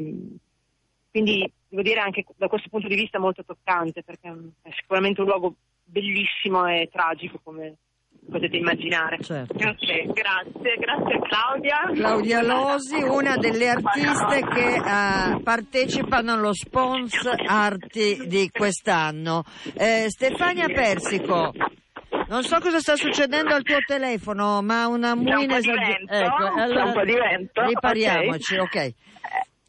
quindi 1.16 1.50
devo 1.70 1.82
dire 1.82 2.02
anche 2.02 2.26
da 2.36 2.50
questo 2.50 2.68
punto 2.68 2.90
di 2.90 2.96
vista 2.96 3.20
molto 3.20 3.46
toccante 3.46 4.04
perché 4.04 4.28
è 4.64 4.70
sicuramente 4.76 5.22
un 5.22 5.28
luogo 5.28 5.56
bellissimo 5.86 6.68
e 6.68 6.90
tragico 6.92 7.40
come 7.42 7.78
potete 8.30 8.58
immaginare. 8.58 9.22
Certo. 9.22 9.54
Okay, 9.54 10.12
grazie, 10.12 10.76
grazie 10.78 11.20
Claudia. 11.22 11.90
Claudia 11.94 12.42
Losi, 12.42 13.02
una 13.02 13.38
delle 13.38 13.70
artiste 13.70 14.46
che 14.46 14.78
uh, 14.78 15.42
partecipano 15.42 16.34
allo 16.34 16.54
Spons 16.54 17.26
Arti 17.48 18.28
di 18.28 18.50
quest'anno. 18.52 19.46
Eh, 19.74 20.08
Stefania 20.10 20.68
Persico. 20.68 21.54
Non 22.28 22.44
so 22.44 22.60
cosa 22.60 22.80
sta 22.80 22.98
succedendo 22.98 23.54
al 23.54 23.64
tuo 23.64 23.78
telefono, 23.86 24.62
ma 24.62 24.88
una 24.88 25.16
muina 25.16 25.56
esagerata. 25.60 26.26
Ecco, 26.26 26.60
allora, 26.60 26.84
un 26.84 26.94
po' 26.94 27.06
di 27.06 27.14
vento. 27.14 27.66
Ripariamoci, 27.68 28.58
ok. 28.58 28.64
okay. 28.66 28.96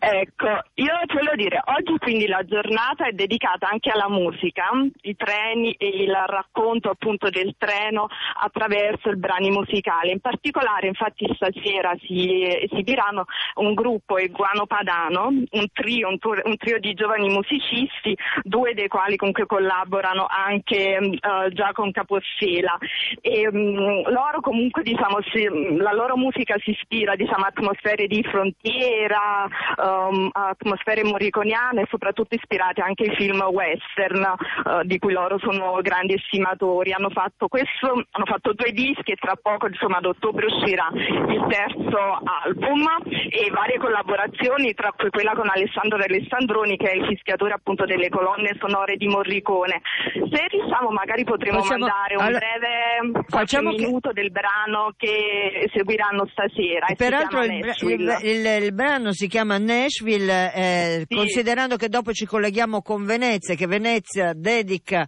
Ecco, 0.09 0.47
io 0.75 0.93
voglio 1.13 1.35
dire, 1.35 1.61
oggi 1.65 1.99
quindi 1.99 2.29
la 2.29 2.45
giornata 2.45 3.09
è 3.09 3.13
dedicata 3.13 3.69
anche 3.69 3.91
alla 3.91 4.09
musica, 4.09 4.71
i 5.01 5.17
treni 5.17 5.73
e 5.73 5.89
il 5.89 6.15
racconto 6.27 6.91
appunto 6.91 7.29
del 7.29 7.57
treno 7.59 8.07
attraverso 8.41 9.11
i 9.11 9.17
brani 9.17 9.51
musicali. 9.51 10.13
In 10.13 10.21
particolare, 10.21 10.87
infatti, 10.87 11.29
stasera 11.35 11.93
si 12.05 12.41
esibiranno 12.41 13.25
un 13.55 13.75
gruppo 13.75 14.17
Eguano 14.17 14.67
Padano, 14.67 15.27
un 15.27 15.67
trio, 15.73 16.07
un, 16.07 16.21
tur- 16.21 16.43
un 16.45 16.57
trio 16.57 16.79
di 16.79 16.95
giovani 16.95 17.29
musicisti, 17.29 18.17
due 18.45 18.75
dei 18.75 18.87
quali 18.87 19.17
comunque 19.17 19.47
collaborano 19.47 20.27
anche 20.29 20.99
uh, 21.01 21.49
già 21.49 21.73
con 21.73 21.91
Capossela. 21.91 22.79
E, 23.21 23.49
um, 23.49 24.09
loro 24.09 24.41
comunque, 24.41 24.85
diciamo, 24.85 25.19
si, 25.33 25.49
la 25.79 25.93
loro 25.93 26.17
musica 26.17 26.55
si 26.61 26.71
ispira 26.71 27.17
diciamo, 27.17 27.43
a 27.43 27.49
atmosfere 27.49 28.07
di 28.07 28.23
frontiera, 28.23 29.49
um, 29.97 30.29
atmosfere 30.33 31.03
morriconiane 31.05 31.87
soprattutto 31.89 32.35
ispirate 32.35 32.81
anche 32.81 33.05
ai 33.05 33.17
film 33.17 33.41
western 33.43 34.23
uh, 34.23 34.83
di 34.85 34.99
cui 34.99 35.13
loro 35.13 35.39
sono 35.39 35.81
grandi 35.83 36.15
estimatori. 36.15 36.93
Hanno 36.93 37.11
fatto, 37.11 37.49
questo, 37.49 37.93
hanno 38.11 38.27
fatto 38.27 38.53
due 38.53 38.73
dischi 38.73 39.13
e 39.13 39.17
tra 39.17 39.35
poco 39.41 39.67
insomma, 39.67 39.99
ad 39.99 40.07
ottobre 40.07 40.47
uscirà 40.47 40.89
il 40.93 41.47
terzo 41.49 42.21
album 42.25 42.87
e 43.31 43.51
varie 43.51 43.79
collaborazioni 43.79 44.75
tra 44.75 44.93
cui 44.97 45.11
quella 45.11 45.33
con 45.35 45.49
Alessandro 45.49 45.99
Alessandroni 45.99 46.77
che 46.77 46.91
è 46.91 46.97
il 46.97 47.07
fischiatore 47.07 47.55
appunto 47.55 47.85
delle 47.85 48.09
colonne 48.09 48.57
sonore 48.59 48.97
di 48.97 49.07
Morricone. 49.07 49.81
Se 50.13 50.47
riusciamo 50.49 50.91
magari 50.91 51.25
potremo 51.25 51.61
facciamo, 51.63 51.87
mandare 51.87 52.17
un 52.17 52.23
allora, 52.23 52.39
breve 52.39 53.25
facciamo 53.29 53.71
minuto 53.71 54.11
che... 54.11 54.21
del 54.21 54.31
brano 54.31 54.93
che 54.97 55.71
seguiranno 55.73 56.27
stasera. 56.29 56.87
Peraltro 56.97 57.45
il, 57.45 57.75
il, 57.81 58.19
il, 58.23 58.65
il 58.65 58.75
brano 58.75 59.13
si 59.13 59.29
chiama 59.29 59.59
Nashville, 59.59 59.76
eh, 59.85 61.05
sì. 61.07 61.15
considerando 61.15 61.77
che 61.77 61.89
dopo 61.89 62.13
ci 62.13 62.27
colleghiamo 62.27 62.83
con 62.83 63.05
Venezia, 63.05 63.55
che 63.55 63.67
Venezia 63.67 64.33
dedica 64.35 65.07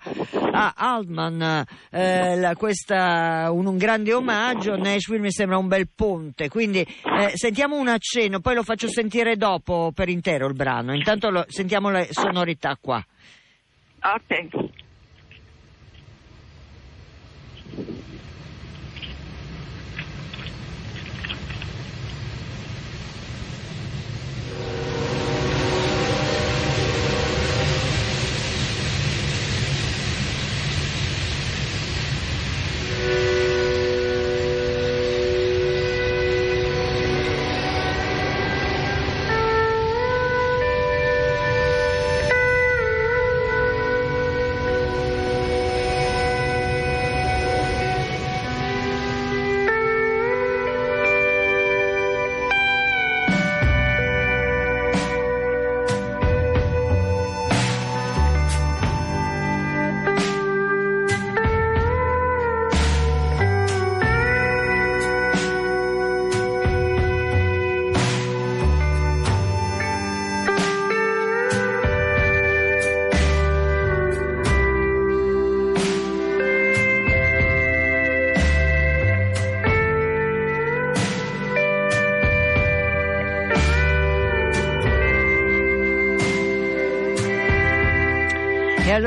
a 0.53 0.75
Altman 0.77 1.65
eh, 1.91 2.37
la, 2.37 2.55
questa, 2.55 3.51
un, 3.51 3.67
un, 3.67 3.77
grande 3.77 4.13
omaggio, 4.13 4.77
Nashville 4.77 5.21
mi 5.21 5.33
sembra 5.33 5.59
un 5.59 5.69
bel 5.69 5.89
ponte, 5.95 6.49
quindi 6.49 6.81
eh, 6.81 7.33
sentiamo 7.35 7.77
un 7.77 7.89
accenno, 7.89 8.41
poi 8.41 8.55
lo 8.55 8.63
faccio 8.63 8.89
sentire 8.89 9.37
dopo 9.37 9.93
per 9.95 10.09
intero 10.09 10.47
il 10.47 10.55
brano, 10.55 10.95
intanto 10.95 11.31
lo, 11.31 11.45
sentiamo 11.49 11.91
le 11.91 12.09
sonorità 12.11 12.77
qua. 12.81 13.05
Ok. 14.01 14.87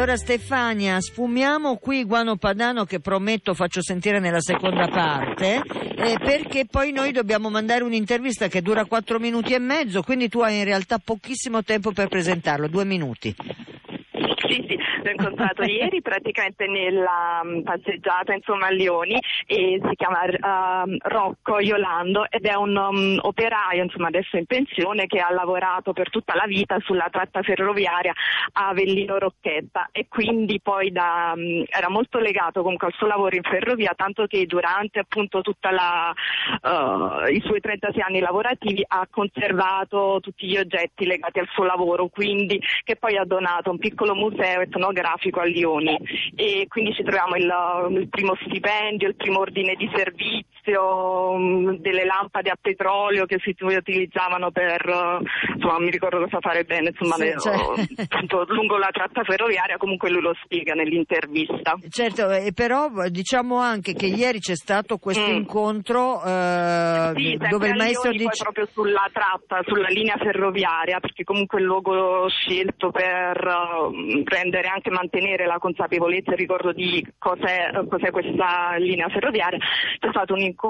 Allora 0.02 0.18
Stefania, 0.18 1.00
sfumiamo 1.00 1.78
qui 1.78 2.06
Guano 2.06 2.36
Padano 2.36 2.86
che 2.86 3.00
prometto 3.00 3.54
faccio 3.54 3.84
sentire 3.84 4.20
nella 4.20 4.42
seconda 4.42 4.88
parte, 4.88 5.62
eh, 5.96 6.18
perché 6.18 6.66
poi 6.66 6.92
noi 6.92 7.12
dobbiamo 7.12 7.52
mandare 7.52 7.84
un'intervista 7.84 8.48
che 8.48 8.64
dura 8.64 8.86
quattro 8.86 9.20
minuti 9.20 9.54
e 9.54 9.60
mezzo, 9.60 10.02
quindi 10.02 10.28
tu 10.28 10.40
hai 10.40 10.58
in 10.58 10.64
realtà 10.64 10.98
pochissimo 10.98 11.64
tempo 11.64 11.92
per 11.92 12.08
presentarlo, 12.08 12.68
due 12.68 12.84
minuti. 12.84 13.36
Sì, 14.52 14.66
sì, 14.68 14.78
l'ho 15.04 15.12
incontrato 15.12 15.64
ieri 15.64 16.02
praticamente 16.02 16.68
nella 16.68 17.40
um, 17.42 17.64
passeggiata 17.64 18.34
insomma, 18.34 18.68
a 18.68 18.72
Lioni 18.72 19.18
e 19.46 19.80
si 19.82 19.96
chiama 19.96 20.24
uh, 20.26 20.98
Rocco 21.00 21.60
Iolando 21.60 22.30
ed 22.30 22.46
è 22.46 22.54
un 22.56 22.76
um, 22.76 23.18
operaio 23.22 23.84
insomma, 23.84 24.08
adesso 24.08 24.36
in 24.36 24.46
pensione 24.46 25.08
che 25.08 25.20
ha 25.20 25.32
lavorato 25.32 25.94
per 25.94 26.10
tutta 26.10 26.36
la 26.36 26.46
vita 26.46 26.78
sulla 26.82 27.08
tratta 27.10 27.42
ferroviaria 27.42 28.14
a 28.54 28.68
Avellino 28.70 29.18
Rocchetta 29.18 29.88
e 29.94 30.08
quindi 30.10 30.60
poi 30.62 30.92
da, 30.92 31.32
um, 31.34 31.64
era 31.70 31.90
molto 31.90 32.20
legato 32.20 32.62
comunque 32.62 32.88
al 32.88 32.94
suo 32.94 33.08
lavoro 33.08 33.36
in 33.36 33.44
ferrovia 33.44 33.94
tanto 33.96 34.26
che 34.28 34.46
durante 34.46 35.00
appunto 35.00 35.40
tutta 35.40 35.72
la, 35.72 36.14
uh, 36.62 37.32
i 37.32 37.42
suoi 37.46 37.62
36 37.62 38.02
anni 38.02 38.20
lavorativi 38.20 38.84
ha 38.86 39.08
conservato 39.10 40.20
tutti 40.22 40.46
gli 40.48 40.58
oggetti 40.58 41.06
legati 41.06 41.40
al 41.40 41.48
suo 41.54 41.64
lavoro 41.64 42.08
quindi 42.08 42.62
che 42.84 42.98
poi 42.98 43.16
ha 43.16 43.24
donato 43.24 43.72
un 43.72 43.78
piccolo 43.78 44.14
museo 44.14 44.40
etnografico 44.44 45.40
a 45.40 45.46
Lioni. 45.46 45.98
E 46.36 46.66
quindi 46.68 46.94
ci 46.94 47.04
troviamo 47.04 47.36
il, 47.36 48.00
il 48.00 48.10
primo 48.10 48.36
stipendio, 48.46 49.08
il 49.08 49.16
primo 49.16 49.40
ordine 49.40 49.76
di 49.76 49.90
servizio, 49.94 50.46
um, 50.76 51.78
delle 51.78 52.06
lampade 52.06 52.50
a 52.50 52.58
petrolio 52.60 53.26
che 53.26 53.38
si 53.44 53.56
utilizzavano 53.60 54.52
per, 54.52 54.86
uh, 54.88 55.54
insomma 55.56 55.80
mi 55.80 55.90
ricordo 55.90 56.20
cosa 56.22 56.40
fare 56.40 56.64
bene, 56.64 56.90
insomma 56.90 57.16
Sì, 57.16 57.22
le- 57.24 57.40
cioè- 57.40 58.06
appunto, 58.10 58.46
lungo 58.50 58.78
la 58.78 58.90
tratta 58.92 59.24
ferroviaria 59.24 59.78
comunque 59.78 60.10
lui 60.10 60.22
lo 60.22 60.34
spiega 60.44 60.74
nell'intervista. 60.74 61.76
Certo, 61.90 62.30
e 62.32 62.52
però 62.54 62.90
diciamo 63.10 63.58
anche 63.60 63.94
che 63.94 64.06
ieri 64.08 64.40
c'è 64.40 64.56
stato 64.56 64.98
questo 64.98 65.20
Mm. 65.32 65.36
incontro 65.36 66.24
eh, 66.24 67.12
Sì, 67.16 67.38
dove 67.50 67.68
il 67.70 67.76
maestro 67.76 68.12
dice... 68.12 68.44
proprio 68.44 68.68
sulla 68.72 69.08
tratta, 69.12 69.62
sulla 69.66 69.88
linea 69.90 70.16
ferroviaria, 70.18 71.00
perché 71.00 71.24
comunque 71.24 71.58
è 71.60 71.62
il 71.62 71.68
luogo 71.68 72.28
scelto 72.30 72.92
per 72.92 73.38
uh, 73.46 74.24
rendere 74.26 74.68
anche 74.68 74.90
mantenere 74.90 75.46
la 75.46 75.58
consapevolezza 75.60 76.32
e 76.32 76.34
il 76.34 76.40
ricordo 76.40 76.72
di 76.72 77.06
cos'è, 77.18 77.72
cos'è 77.90 78.12
questa 78.12 78.76
linea 78.78 79.08
ferroviaria. 79.10 79.58
C'è 80.00 80.10
stato 80.10 80.34
un 80.34 80.40
incontro 80.40 80.61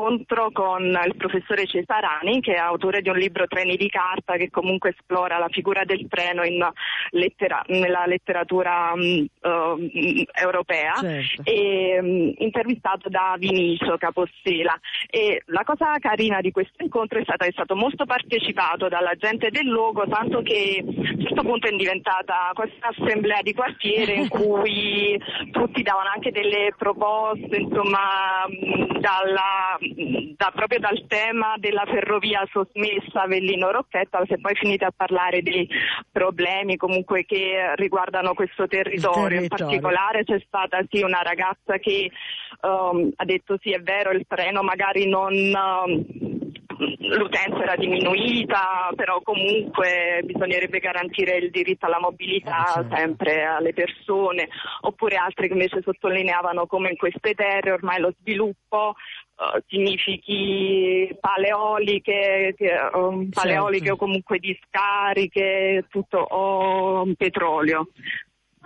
con 0.52 0.82
il 1.06 1.16
professore 1.18 1.68
Cesarani, 1.68 2.40
che 2.40 2.54
è 2.54 2.58
autore 2.58 3.02
di 3.02 3.10
un 3.10 3.18
libro 3.18 3.46
Treni 3.46 3.76
di 3.76 3.90
carta, 3.90 4.38
che 4.38 4.50
comunque 4.50 4.92
esplora 4.92 5.38
la 5.38 5.50
figura 5.50 5.84
del 5.84 6.08
treno 6.08 6.44
in 6.44 6.66
lettera- 7.10 7.64
nella 7.68 8.06
letteratura 8.06 8.94
mm, 8.96 9.26
uh, 9.42 10.26
europea 10.32 10.94
Certo. 10.94 11.42
e 11.44 12.00
mm, 12.02 12.30
intervistato 12.38 13.10
da 13.10 13.36
Vinicio 13.38 13.98
Capostela 13.98 14.78
e 15.10 15.44
la 15.48 15.64
cosa 15.64 15.98
carina 16.00 16.42
di 16.42 16.52
questo 16.52 16.84
incontro 16.84 17.20
è 17.20 17.24
stata 17.24 17.44
che 17.44 17.50
è 17.50 17.54
stato 17.54 17.76
molto 17.76 18.06
partecipato 18.06 18.88
dalla 18.88 19.16
gente 19.16 19.50
del 19.50 19.68
luogo 19.68 20.08
tanto 20.08 20.42
che 20.42 20.82
a 20.82 20.90
un 20.90 21.22
certo 21.22 21.42
punto 21.42 21.68
è 21.68 21.76
diventata 21.76 22.52
questa 22.54 22.90
assemblea 22.96 23.42
di 23.42 23.54
quartiere 23.54 24.14
in 24.14 24.28
cui 24.30 25.20
tutti 25.52 25.82
davano 25.82 26.10
anche 26.14 26.32
delle 26.32 26.74
proposte 26.78 27.58
insomma 27.58 28.46
mh, 28.48 29.00
dalla- 29.00 29.71
mh, 29.80 30.34
da- 30.36 30.52
proprio 30.54 30.80
dal 30.80 31.06
tema 31.08 31.56
della 31.58 31.84
ferrovia 31.86 32.48
sommessa 32.52 33.24
Avellino 33.24 33.72
Rocchetta 33.72 34.20
perché 34.20 34.40
poi 34.40 34.56
finite 34.56 34.86
a 34.86 34.94
parlare 34.96 35.42
dei 35.42 35.68
problemi 36.12 36.78
comunque 36.78 37.26
che 37.26 37.74
riguardano 37.76 38.34
questo 38.34 38.68
territorio, 38.68 39.42
in 39.42 39.48
territorio. 39.48 39.66
particolare 39.66 40.24
c'è 40.24 40.42
stata 40.46 40.82
sì 40.90 41.02
una 41.02 41.22
ragazza 41.22 41.78
che 41.78 42.12
ehm, 42.62 43.12
ha 43.16 43.26
detto 43.26 43.58
sì 43.62 43.72
è 43.72 43.80
vero 43.80 44.12
il 44.12 44.26
treno 44.28 44.62
magari 44.64 45.08
non 45.08 45.34
ehm, 45.34 46.31
l'utenza 46.82 47.62
era 47.62 47.76
diminuita 47.76 48.90
però 48.96 49.22
comunque 49.22 50.22
bisognerebbe 50.24 50.80
garantire 50.80 51.38
il 51.38 51.52
diritto 51.52 51.86
alla 51.86 52.00
mobilità 52.00 52.66
Eh, 52.70 52.74
certo. 52.74 52.96
sempre 52.96 53.44
alle 53.46 53.74
persone 53.74 54.50
oppure 54.82 55.16
altri 55.16 55.48
che 55.48 55.54
invece 55.54 55.82
sottolineavano 55.82 56.66
come 56.66 56.90
in 56.90 56.98
queste 56.98 57.34
terre 57.34 57.72
ormai 57.72 58.00
lo 58.00 58.14
sviluppo 58.20 58.96
eh, 59.42 59.64
significhi 59.68 61.16
paleoliche, 61.20 62.54
che, 62.58 62.74
ehm, 62.94 63.30
paleoliche 63.30 63.86
Certo. 63.86 63.94
o 63.94 64.06
comunque 64.06 64.40
discariche, 64.40 65.86
tutto 65.90 66.18
o 66.18 67.06
petrolio. 67.18 67.88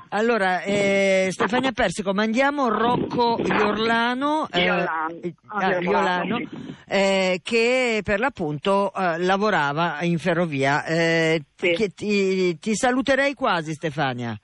Allora, 0.09 0.61
eh, 0.61 1.27
Stefania 1.31 1.71
Persico, 1.71 2.13
mandiamo 2.13 2.69
Rocco 2.69 3.37
Iorlano, 3.43 4.47
eh, 4.49 4.63
Iorlano. 4.63 5.19
eh, 5.21 5.33
Ah, 5.47 5.79
Iorlano, 5.79 6.39
eh, 6.87 7.39
che 7.43 8.01
per 8.03 8.19
l'appunto 8.19 8.93
eh, 8.93 9.17
lavorava 9.19 10.01
in 10.03 10.17
ferrovia. 10.17 10.85
Eh, 10.85 11.41
Sì. 11.55 11.91
ti, 11.93 12.57
ti 12.59 12.75
saluterei 12.75 13.33
quasi 13.33 13.73
Stefania. 13.73 14.37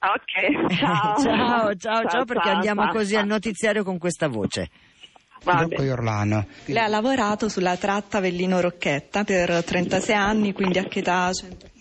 Ok, 0.00 0.76
ciao. 0.76 1.16
ciao, 1.22 1.74
ciao, 1.74 2.08
ciao, 2.08 2.24
perché 2.24 2.48
andiamo 2.50 2.82
ciao, 2.84 2.92
così 2.92 3.12
ciao. 3.14 3.22
al 3.22 3.26
notiziario 3.26 3.82
con 3.82 3.98
questa 3.98 4.28
voce. 4.28 4.68
Bene. 5.44 5.82
Iorlano. 5.82 6.46
Lei 6.66 6.82
ha 6.82 6.88
lavorato 6.88 7.48
sulla 7.48 7.76
tratta 7.76 8.18
Avellino 8.18 8.60
Rocchetta 8.60 9.24
per 9.24 9.62
36 9.64 10.14
anni, 10.14 10.52
quindi 10.52 10.78
a 10.78 10.84
che 10.84 10.98
età? 11.00 11.30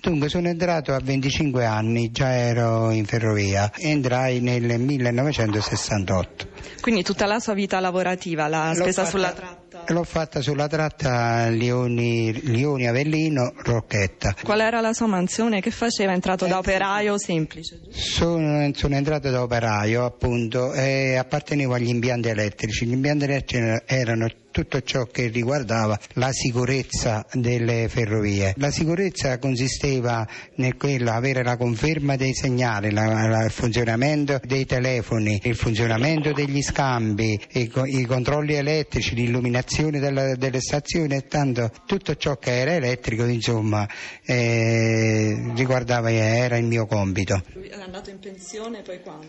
Dunque 0.02 0.30
sono 0.30 0.48
entrato 0.48 0.94
a 0.94 1.00
25 1.04 1.66
anni, 1.66 2.12
già 2.12 2.30
ero 2.34 2.92
in 2.92 3.06
ferrovia, 3.06 3.72
entrai 3.76 4.40
nel 4.40 4.80
1968. 4.80 6.48
Quindi 6.82 7.04
tutta 7.04 7.26
la 7.26 7.40
sua 7.40 7.54
vita 7.54 7.80
lavorativa 7.80 8.48
l'ha 8.48 8.72
spesa 8.74 9.04
fatta- 9.04 9.10
sulla 9.10 9.32
tratta. 9.32 9.57
L'ho 9.90 10.04
fatta 10.04 10.42
sulla 10.42 10.68
tratta 10.68 11.48
Lioni, 11.48 12.34
Lioni 12.44 12.88
Avellino 12.88 13.54
Rocchetta. 13.56 14.36
Qual 14.44 14.60
era 14.60 14.82
la 14.82 14.92
sua 14.92 15.08
mansione? 15.08 15.62
Che 15.62 15.72
faceva? 15.72 16.12
È 16.12 16.14
entrato 16.14 16.46
da 16.46 16.58
operaio 16.58 17.18
semplice? 17.18 17.80
Sono, 17.90 18.70
sono 18.74 18.96
entrato 18.96 19.30
da 19.30 19.42
operaio 19.42 20.04
appunto 20.04 20.74
e 20.74 21.16
appartenevo 21.16 21.74
agli 21.74 21.88
impianti 21.88 22.28
elettrici. 22.28 22.86
Gli 22.86 22.92
impianti 22.92 23.24
elettrici 23.24 23.82
erano 23.86 24.28
tutto 24.58 24.82
ciò 24.82 25.06
che 25.06 25.28
riguardava 25.28 26.00
la 26.14 26.32
sicurezza 26.32 27.24
delle 27.32 27.88
ferrovie. 27.90 28.56
La 28.58 28.72
sicurezza 28.72 29.38
consisteva 29.38 30.28
nel 30.56 30.78
quello, 30.78 31.12
avere 31.12 31.44
la 31.44 31.56
conferma 31.58 32.16
dei 32.16 32.34
segnali, 32.34 32.90
la- 32.92 33.28
la- 33.28 33.44
il 33.46 33.52
funzionamento 33.52 34.40
dei 34.44 34.66
telefoni, 34.66 35.40
il 35.44 35.56
funzionamento 35.56 36.32
degli 36.32 36.64
scambi, 36.64 37.40
i, 37.52 37.72
i 37.86 38.06
controlli 38.06 38.56
elettrici, 38.56 39.14
l'illuminazione 39.14 40.00
della- 40.00 40.34
delle 40.36 40.60
stazioni 40.60 41.14
e 41.16 41.28
tanto 41.28 41.70
tutto 41.86 42.16
ciò 42.16 42.38
che 42.38 42.58
era 42.60 42.74
elettrico 42.74 43.26
insomma 43.26 43.88
eh, 44.26 45.52
riguardava 45.56 46.10
era 46.10 46.58
il 46.58 46.66
mio 46.66 46.88
compito. 46.88 47.44
È 47.54 47.80
andato 47.80 48.10
in 48.10 48.18
pensione 48.18 48.82
poi 48.82 49.02
quando? 49.02 49.28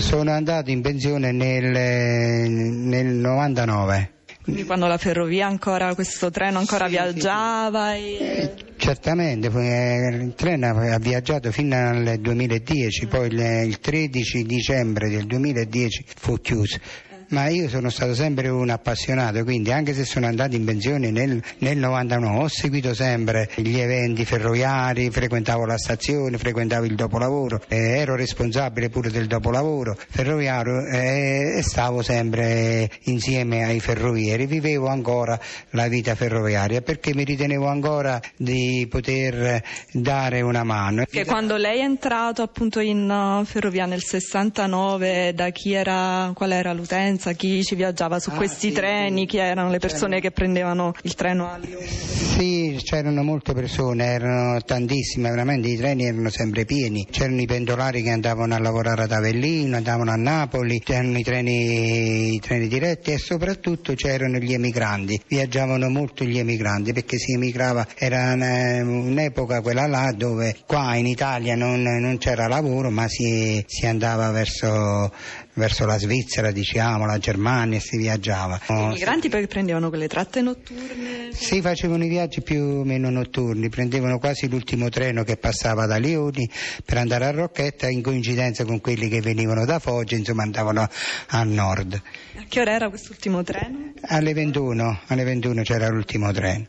Sono 0.00 0.30
andato 0.30 0.70
in 0.70 0.80
pensione 0.80 1.32
nel, 1.32 2.48
nel 2.48 3.06
99. 3.06 4.18
Quindi 4.42 4.64
quando 4.64 4.86
la 4.86 4.96
ferrovia 4.96 5.46
ancora, 5.46 5.94
questo 5.94 6.30
treno 6.30 6.58
ancora 6.58 6.88
viaggiava 6.88 7.94
e... 7.94 8.54
Certamente, 8.76 9.48
eh, 9.48 10.16
il 10.16 10.34
treno 10.34 10.68
ha 10.68 10.98
viaggiato 10.98 11.52
fino 11.52 11.76
al 11.76 12.16
2010, 12.18 13.06
poi 13.06 13.28
il 13.28 13.78
13 13.78 14.44
dicembre 14.44 15.10
del 15.10 15.26
2010 15.26 16.04
fu 16.16 16.40
chiuso. 16.40 16.78
Ma 17.30 17.46
io 17.46 17.68
sono 17.68 17.90
stato 17.90 18.12
sempre 18.12 18.48
un 18.48 18.70
appassionato, 18.70 19.44
quindi 19.44 19.70
anche 19.70 19.94
se 19.94 20.04
sono 20.04 20.26
andato 20.26 20.56
in 20.56 20.64
pensione 20.64 21.12
nel, 21.12 21.40
nel 21.58 21.76
99 21.76 22.38
ho 22.42 22.48
seguito 22.48 22.92
sempre 22.92 23.48
gli 23.54 23.78
eventi 23.78 24.24
ferroviari, 24.24 25.10
frequentavo 25.10 25.64
la 25.64 25.78
stazione, 25.78 26.38
frequentavo 26.38 26.86
il 26.86 26.96
dopolavoro, 26.96 27.62
eh, 27.68 27.98
ero 27.98 28.16
responsabile 28.16 28.88
pure 28.88 29.10
del 29.10 29.28
dopolavoro 29.28 29.96
ferroviario 30.08 30.84
e 30.86 31.60
stavo 31.62 32.02
sempre 32.02 32.90
insieme 33.04 33.62
ai 33.62 33.78
ferrovieri, 33.78 34.46
vivevo 34.46 34.88
ancora 34.88 35.38
la 35.70 35.86
vita 35.86 36.16
ferroviaria 36.16 36.80
perché 36.82 37.14
mi 37.14 37.22
ritenevo 37.22 37.68
ancora 37.68 38.20
di 38.36 38.88
poter 38.90 39.62
dare 39.92 40.40
una 40.40 40.64
mano. 40.64 41.04
Che 41.08 41.24
quando 41.24 41.56
lei 41.56 41.78
è 41.78 41.84
entrato 41.84 42.42
appunto 42.42 42.80
in 42.80 43.08
uh, 43.08 43.44
ferrovia 43.44 43.86
nel 43.86 44.02
69, 44.02 45.32
da 45.32 45.50
chi 45.50 45.74
era, 45.74 46.32
qual 46.34 46.50
era 46.50 46.72
l'utenza, 46.72 47.18
chi 47.34 47.62
ci 47.64 47.74
viaggiava 47.74 48.18
su 48.18 48.30
Ah, 48.30 48.34
questi 48.34 48.68
sì, 48.68 48.72
treni, 48.72 49.20
sì. 49.20 49.26
chi 49.26 49.36
erano 49.38 49.70
le 49.70 49.78
persone 49.78 50.20
che 50.20 50.30
prendevano 50.30 50.92
il 51.02 51.14
treno 51.14 51.48
a 51.50 51.56
Lione? 51.56 51.86
Sì, 51.86 52.69
c'erano 52.82 53.22
molte 53.22 53.52
persone, 53.52 54.04
erano 54.04 54.60
tantissime, 54.60 55.30
veramente 55.30 55.68
i 55.68 55.76
treni 55.76 56.04
erano 56.04 56.30
sempre 56.30 56.64
pieni. 56.64 57.06
C'erano 57.10 57.40
i 57.40 57.46
pendolari 57.46 58.02
che 58.02 58.10
andavano 58.10 58.54
a 58.54 58.58
lavorare 58.58 59.02
ad 59.02 59.12
Avellino, 59.12 59.76
andavano 59.76 60.10
a 60.10 60.16
Napoli, 60.16 60.80
c'erano 60.80 61.18
i 61.18 61.22
treni, 61.22 62.34
i 62.34 62.40
treni 62.40 62.68
diretti 62.68 63.12
e 63.12 63.18
soprattutto 63.18 63.94
c'erano 63.94 64.38
gli 64.38 64.52
emigranti. 64.52 65.20
Viaggiavano 65.26 65.88
molto 65.88 66.24
gli 66.24 66.38
emigranti 66.38 66.92
perché 66.92 67.18
si 67.18 67.32
emigrava, 67.32 67.86
era 67.96 68.32
una- 68.32 68.82
un'epoca 68.82 69.60
quella 69.60 69.86
là 69.86 70.12
dove 70.16 70.56
qua 70.66 70.94
in 70.96 71.06
Italia 71.06 71.54
non, 71.56 71.82
non 71.82 72.18
c'era 72.18 72.46
lavoro 72.48 72.90
ma 72.90 73.06
si, 73.08 73.62
si 73.66 73.86
andava 73.86 74.30
verso, 74.30 75.12
verso 75.54 75.84
la 75.86 75.98
Svizzera, 75.98 76.50
diciamo, 76.50 77.06
la 77.06 77.18
Germania 77.18 77.80
si 77.80 77.96
viaggiava. 77.96 78.60
I 78.68 78.72
migranti 78.88 79.28
poi 79.28 79.46
prendevano 79.46 79.88
quelle 79.88 80.08
tratte 80.08 80.40
notturne. 80.40 81.30
Sì, 81.32 81.60
facevano 81.60 82.04
i 82.04 82.08
viaggi 82.08 82.40
più 82.42 82.69
meno 82.84 83.10
notturni, 83.10 83.68
prendevano 83.68 84.18
quasi 84.18 84.48
l'ultimo 84.48 84.88
treno 84.88 85.22
che 85.24 85.36
passava 85.36 85.86
da 85.86 85.96
Lioni 85.96 86.48
per 86.84 86.98
andare 86.98 87.26
a 87.26 87.30
Rocchetta 87.30 87.88
in 87.88 88.02
coincidenza 88.02 88.64
con 88.64 88.80
quelli 88.80 89.08
che 89.08 89.20
venivano 89.20 89.64
da 89.64 89.78
Foggia, 89.78 90.16
insomma 90.16 90.42
andavano 90.42 90.88
a 91.28 91.42
nord. 91.44 92.00
A 92.36 92.44
che 92.48 92.60
ora 92.60 92.72
era 92.72 92.88
quest'ultimo 92.88 93.42
treno? 93.42 93.92
Alle 94.02 94.32
21, 94.32 95.00
alle 95.06 95.24
21 95.24 95.62
c'era 95.62 95.88
l'ultimo 95.88 96.32
treno. 96.32 96.66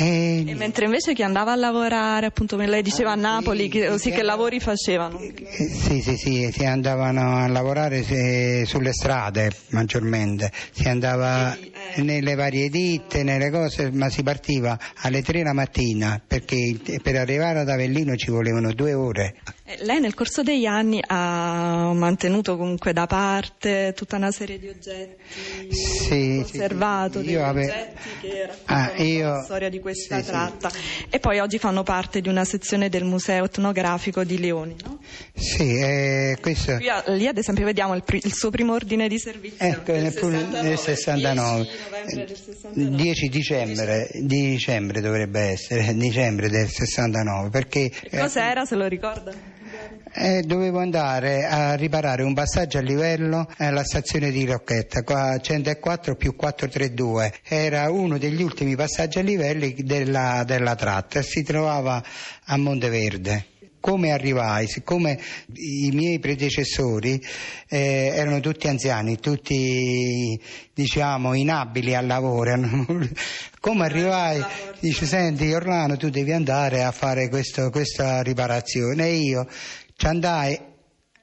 E- 0.00 0.44
E 0.46 0.54
mentre 0.54 0.84
invece 0.84 1.12
chi 1.12 1.22
andava 1.22 1.52
a 1.52 1.56
lavorare, 1.56 2.26
appunto, 2.26 2.54
come 2.56 2.68
lei 2.68 2.82
diceva 2.82 3.12
a 3.12 3.14
Napoli, 3.16 3.68
che, 3.68 3.86
sì, 3.86 3.92
sì, 3.92 3.98
sì, 3.98 4.10
che 4.12 4.22
lavori 4.22 4.60
facevano? 4.60 5.18
eh, 5.18 5.34
Sì, 5.68 6.00
sì, 6.02 6.16
sì, 6.16 6.50
si 6.52 6.64
andavano 6.64 7.38
a 7.38 7.48
lavorare 7.48 8.04
se- 8.04 8.64
sulle 8.66 8.92
strade 8.92 9.50
maggiormente, 9.70 10.52
si 10.72 10.86
andava 10.86 11.56
nelle 11.96 12.34
varie 12.34 12.68
ditte, 12.68 13.22
nelle 13.22 13.50
cose, 13.50 13.90
ma 13.90 14.08
si 14.08 14.22
partiva 14.22 14.78
alle 15.02 15.22
3 15.22 15.42
la 15.42 15.52
mattina 15.52 16.20
perché 16.24 16.76
per 17.02 17.16
arrivare 17.16 17.60
ad 17.60 17.68
Avellino 17.68 18.14
ci 18.16 18.30
volevano 18.30 18.72
due 18.72 18.94
ore. 18.94 19.36
Eh, 19.64 19.78
Lei 19.84 20.00
nel 20.00 20.14
corso 20.14 20.42
degli 20.42 20.64
anni 20.66 21.00
ha 21.06 21.92
mantenuto 21.94 22.56
comunque 22.56 22.92
da 22.92 23.06
parte 23.06 23.92
tutta 23.96 24.16
una 24.16 24.30
serie 24.30 24.58
di 24.58 24.68
oggetti 24.68 25.74
Sì, 25.74 26.40
conservato, 26.42 27.20
sì, 27.22 27.30
io 27.30 27.44
ave- 27.44 27.64
oggetti 27.64 28.08
che 28.20 28.46
raccontano 28.46 28.92
Ah, 28.96 29.02
io- 29.02 29.28
la 29.28 29.42
storia 29.42 29.68
di 29.68 29.80
questa 29.80 30.16
sì, 30.18 30.24
sì. 30.24 30.30
tratta 30.30 30.70
e 31.10 31.18
poi 31.18 31.38
oggi 31.40 31.58
fanno 31.58 31.82
parte 31.82 32.20
di 32.20 32.28
una 32.28 32.44
sezione 32.44 32.88
del 32.88 33.04
Museo 33.04 33.44
Etnografico 33.44 34.24
di 34.24 34.38
Leoni. 34.38 34.76
No? 34.84 34.98
Sì, 35.34 35.76
eh, 35.78 36.38
questo... 36.40 36.76
Qui 36.76 36.86
lì 37.16 37.26
ad 37.26 37.36
esempio 37.38 37.64
vediamo 37.64 37.94
il, 37.94 38.02
pri- 38.02 38.20
il 38.24 38.32
suo 38.34 38.50
primo 38.50 38.72
ordine 38.74 39.08
di 39.08 39.18
servizio 39.18 39.64
Ecco, 39.66 39.92
nel, 39.92 40.12
pur- 40.14 40.32
69, 40.32 40.68
nel 40.68 40.78
69, 40.78 41.67
10 41.68 41.82
novembre 41.84 42.24
del 42.24 42.36
69. 42.36 42.96
10 42.96 43.28
dicembre, 43.28 44.08
di 44.12 44.48
dicembre 44.50 45.00
dovrebbe 45.00 45.40
essere, 45.40 45.92
dicembre 45.96 46.48
del 46.48 46.68
69, 46.68 47.50
perché 47.50 47.90
Cos'era, 48.10 48.64
se 48.64 48.74
lo 48.74 48.86
ricorda? 48.86 49.32
eh, 50.14 50.42
dovevo 50.42 50.78
andare 50.78 51.44
a 51.44 51.74
riparare 51.74 52.22
un 52.22 52.32
passaggio 52.34 52.78
a 52.78 52.80
livello 52.80 53.46
alla 53.58 53.84
stazione 53.84 54.30
di 54.30 54.44
Rocchetta, 54.46 55.02
qua 55.02 55.38
104 55.38 56.16
più 56.16 56.34
432, 56.34 57.34
era 57.44 57.90
uno 57.90 58.18
degli 58.18 58.42
ultimi 58.42 58.74
passaggi 58.74 59.18
a 59.18 59.22
livelli 59.22 59.74
della, 59.74 60.42
della 60.46 60.74
tratta, 60.74 61.22
si 61.22 61.42
trovava 61.42 62.02
a 62.44 62.56
Monteverde. 62.56 63.44
Come 63.80 64.10
arrivai? 64.10 64.66
Siccome 64.66 65.18
i 65.54 65.90
miei 65.92 66.18
predecessori 66.18 67.22
eh, 67.68 68.12
erano 68.14 68.40
tutti 68.40 68.68
anziani, 68.68 69.18
tutti 69.18 70.40
diciamo 70.74 71.34
inabili 71.34 71.94
al 71.94 72.06
lavoro, 72.06 72.58
come 73.60 73.84
arrivai? 73.84 74.44
Dice, 74.80 75.06
senti 75.06 75.52
Orlano 75.52 75.96
tu 75.96 76.10
devi 76.10 76.32
andare 76.32 76.82
a 76.82 76.90
fare 76.92 77.28
questo- 77.28 77.70
questa 77.70 78.22
riparazione 78.22 79.06
e 79.06 79.14
io 79.16 79.46
ci 79.96 80.06
andai 80.06 80.67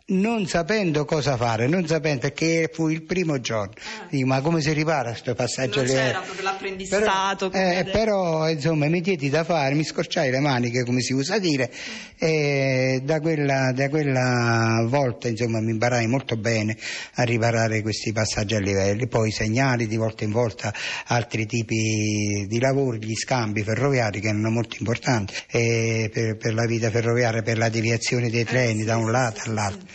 non 0.08 0.46
sapendo 0.46 1.04
cosa 1.04 1.36
fare, 1.36 1.68
non 1.68 1.88
sapendo 1.88 2.20
perché 2.20 2.70
fu 2.72 2.90
il 2.90 3.02
primo 3.04 3.40
giorno. 3.40 3.74
Dico, 4.10 4.28
ma 4.28 4.40
come 4.42 4.62
si 4.62 4.72
ripara 4.72 5.10
questo 5.10 5.34
passaggio? 5.34 5.80
Ah. 5.80 5.84
Non 5.84 5.90
a 5.90 5.94
livello? 5.94 6.12
c'era 6.12 6.20
proprio 6.22 6.44
l'apprendistato. 6.44 7.50
Però, 7.50 7.80
eh, 7.80 7.84
però, 7.86 8.50
insomma 8.50 8.88
mi 8.88 9.02
diedi 9.02 9.30
da 9.30 9.44
fare, 9.44 9.74
mi 9.74 9.84
scorciai 9.84 10.30
le 10.30 10.40
maniche 10.40 10.84
come 10.84 11.02
si 11.02 11.14
usa 11.14 11.40
dire 11.40 11.72
e 12.18 13.02
da 13.04 13.20
quella, 13.20 13.72
da 13.74 13.90
quella 13.90 14.86
volta 14.88 15.28
insomma 15.28 15.60
mi 15.60 15.72
imparai 15.72 16.08
molto 16.08 16.38
bene 16.38 16.78
a 17.16 17.24
riparare 17.24 17.82
questi 17.82 18.12
passaggi 18.12 18.56
a 18.56 18.60
livelli, 18.60 19.08
poi 19.08 19.32
segnali 19.32 19.88
di 19.88 19.98
volta 19.98 20.24
in 20.24 20.32
volta 20.32 20.72
altri 21.08 21.48
tipi 21.48 22.46
di 22.48 22.60
lavori, 22.60 23.04
gli 23.04 23.16
scambi 23.16 23.64
ferroviari 23.64 24.20
che 24.20 24.28
erano 24.28 24.52
molto 24.52 24.76
importanti 24.80 25.34
eh, 25.50 26.10
per, 26.14 26.38
per 26.38 26.54
la 26.54 26.66
vita 26.66 26.92
ferroviaria, 26.92 27.42
per 27.42 27.58
la 27.58 27.70
deviazione 27.70 28.30
dei 28.30 28.44
treni 28.44 28.84
da 28.84 28.98
un 28.98 29.10
lato 29.12 29.42
all'altro. 29.46 29.95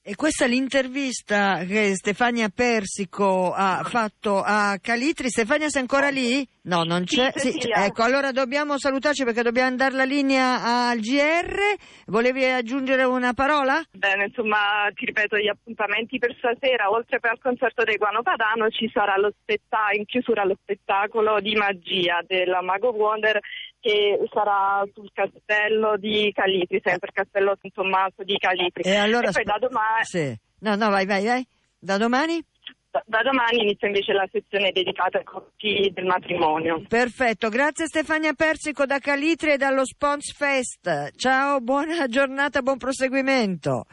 E 0.03 0.15
questa 0.15 0.45
è 0.45 0.47
l'intervista 0.47 1.63
che 1.63 1.93
Stefania 1.93 2.49
Persico 2.49 3.53
ha 3.53 3.83
fatto 3.83 4.41
a 4.43 4.79
Calitri. 4.81 5.29
Stefania 5.29 5.69
sei 5.69 5.81
ancora 5.81 6.09
lì? 6.09 6.43
No, 6.63 6.81
non 6.81 7.03
c'è. 7.03 7.31
Sì, 7.35 7.69
ecco, 7.71 8.01
allora 8.01 8.31
dobbiamo 8.31 8.79
salutarci 8.79 9.23
perché 9.23 9.43
dobbiamo 9.43 9.75
dare 9.75 9.93
la 9.93 10.03
linea 10.03 10.89
al 10.89 10.97
GR. 10.97 11.55
Volevi 12.07 12.43
aggiungere 12.45 13.03
una 13.03 13.33
parola? 13.33 13.79
Bene, 13.91 14.25
insomma, 14.25 14.89
ti 14.95 15.05
ripeto 15.05 15.37
gli 15.37 15.47
appuntamenti 15.47 16.17
per 16.17 16.35
stasera, 16.35 16.89
oltre 16.89 17.19
per 17.19 17.31
al 17.31 17.39
concerto 17.39 17.83
dei 17.83 17.97
Guano 17.97 18.23
Padano 18.23 18.69
ci 18.71 18.89
sarà 18.91 19.17
lo 19.17 19.31
spetta- 19.39 19.89
in 19.95 20.05
chiusura 20.05 20.43
lo 20.45 20.57
spettacolo 20.59 21.39
di 21.41 21.53
magia 21.53 22.23
della 22.25 22.63
Mago 22.63 22.89
Wonder 22.89 23.39
che 23.81 24.19
sarà 24.31 24.83
sul 24.93 25.09
castello 25.11 25.97
di 25.97 26.31
Calitri, 26.35 26.79
sempre 26.83 27.09
il 27.09 27.13
castello 27.15 27.57
San 27.59 27.71
Tommaso 27.71 28.21
di 28.23 28.37
Calitri. 28.37 28.83
E 28.83 28.95
allora 28.95 29.31
poi 29.31 29.41
sp- 29.41 29.49
da 29.49 29.57
domani, 29.57 29.89
Sì. 30.03 30.35
No, 30.59 30.75
no, 30.75 30.89
vai, 30.89 31.05
vai, 31.05 31.25
vai. 31.25 31.45
Da 31.79 31.97
domani? 31.97 32.43
da- 32.91 33.03
da 33.05 33.21
domani 33.23 33.61
inizia 33.63 33.87
invece 33.87 34.11
la 34.11 34.27
sezione 34.29 34.71
dedicata 34.71 35.17
ai 35.17 35.23
coppie 35.23 35.91
del 35.93 36.03
matrimonio. 36.05 36.83
Perfetto, 36.87 37.47
grazie 37.47 37.85
Stefania 37.87 38.33
Persico 38.33 38.85
da 38.85 38.99
Calitri 38.99 39.51
e 39.53 39.57
dallo 39.57 39.85
Spons 39.85 40.33
Fest. 40.33 41.15
Ciao, 41.15 41.61
buona 41.61 42.07
giornata, 42.07 42.61
buon 42.61 42.77
proseguimento. 42.77 43.85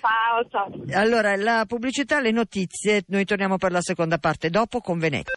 Ciao, 0.00 0.48
ciao. 0.48 0.98
Allora, 0.98 1.36
la 1.36 1.64
pubblicità, 1.68 2.20
le 2.20 2.30
notizie, 2.30 3.02
noi 3.08 3.26
torniamo 3.26 3.58
per 3.58 3.70
la 3.72 3.82
seconda 3.82 4.16
parte 4.16 4.48
dopo 4.48 4.80
con 4.80 4.98
Venezia. 4.98 5.28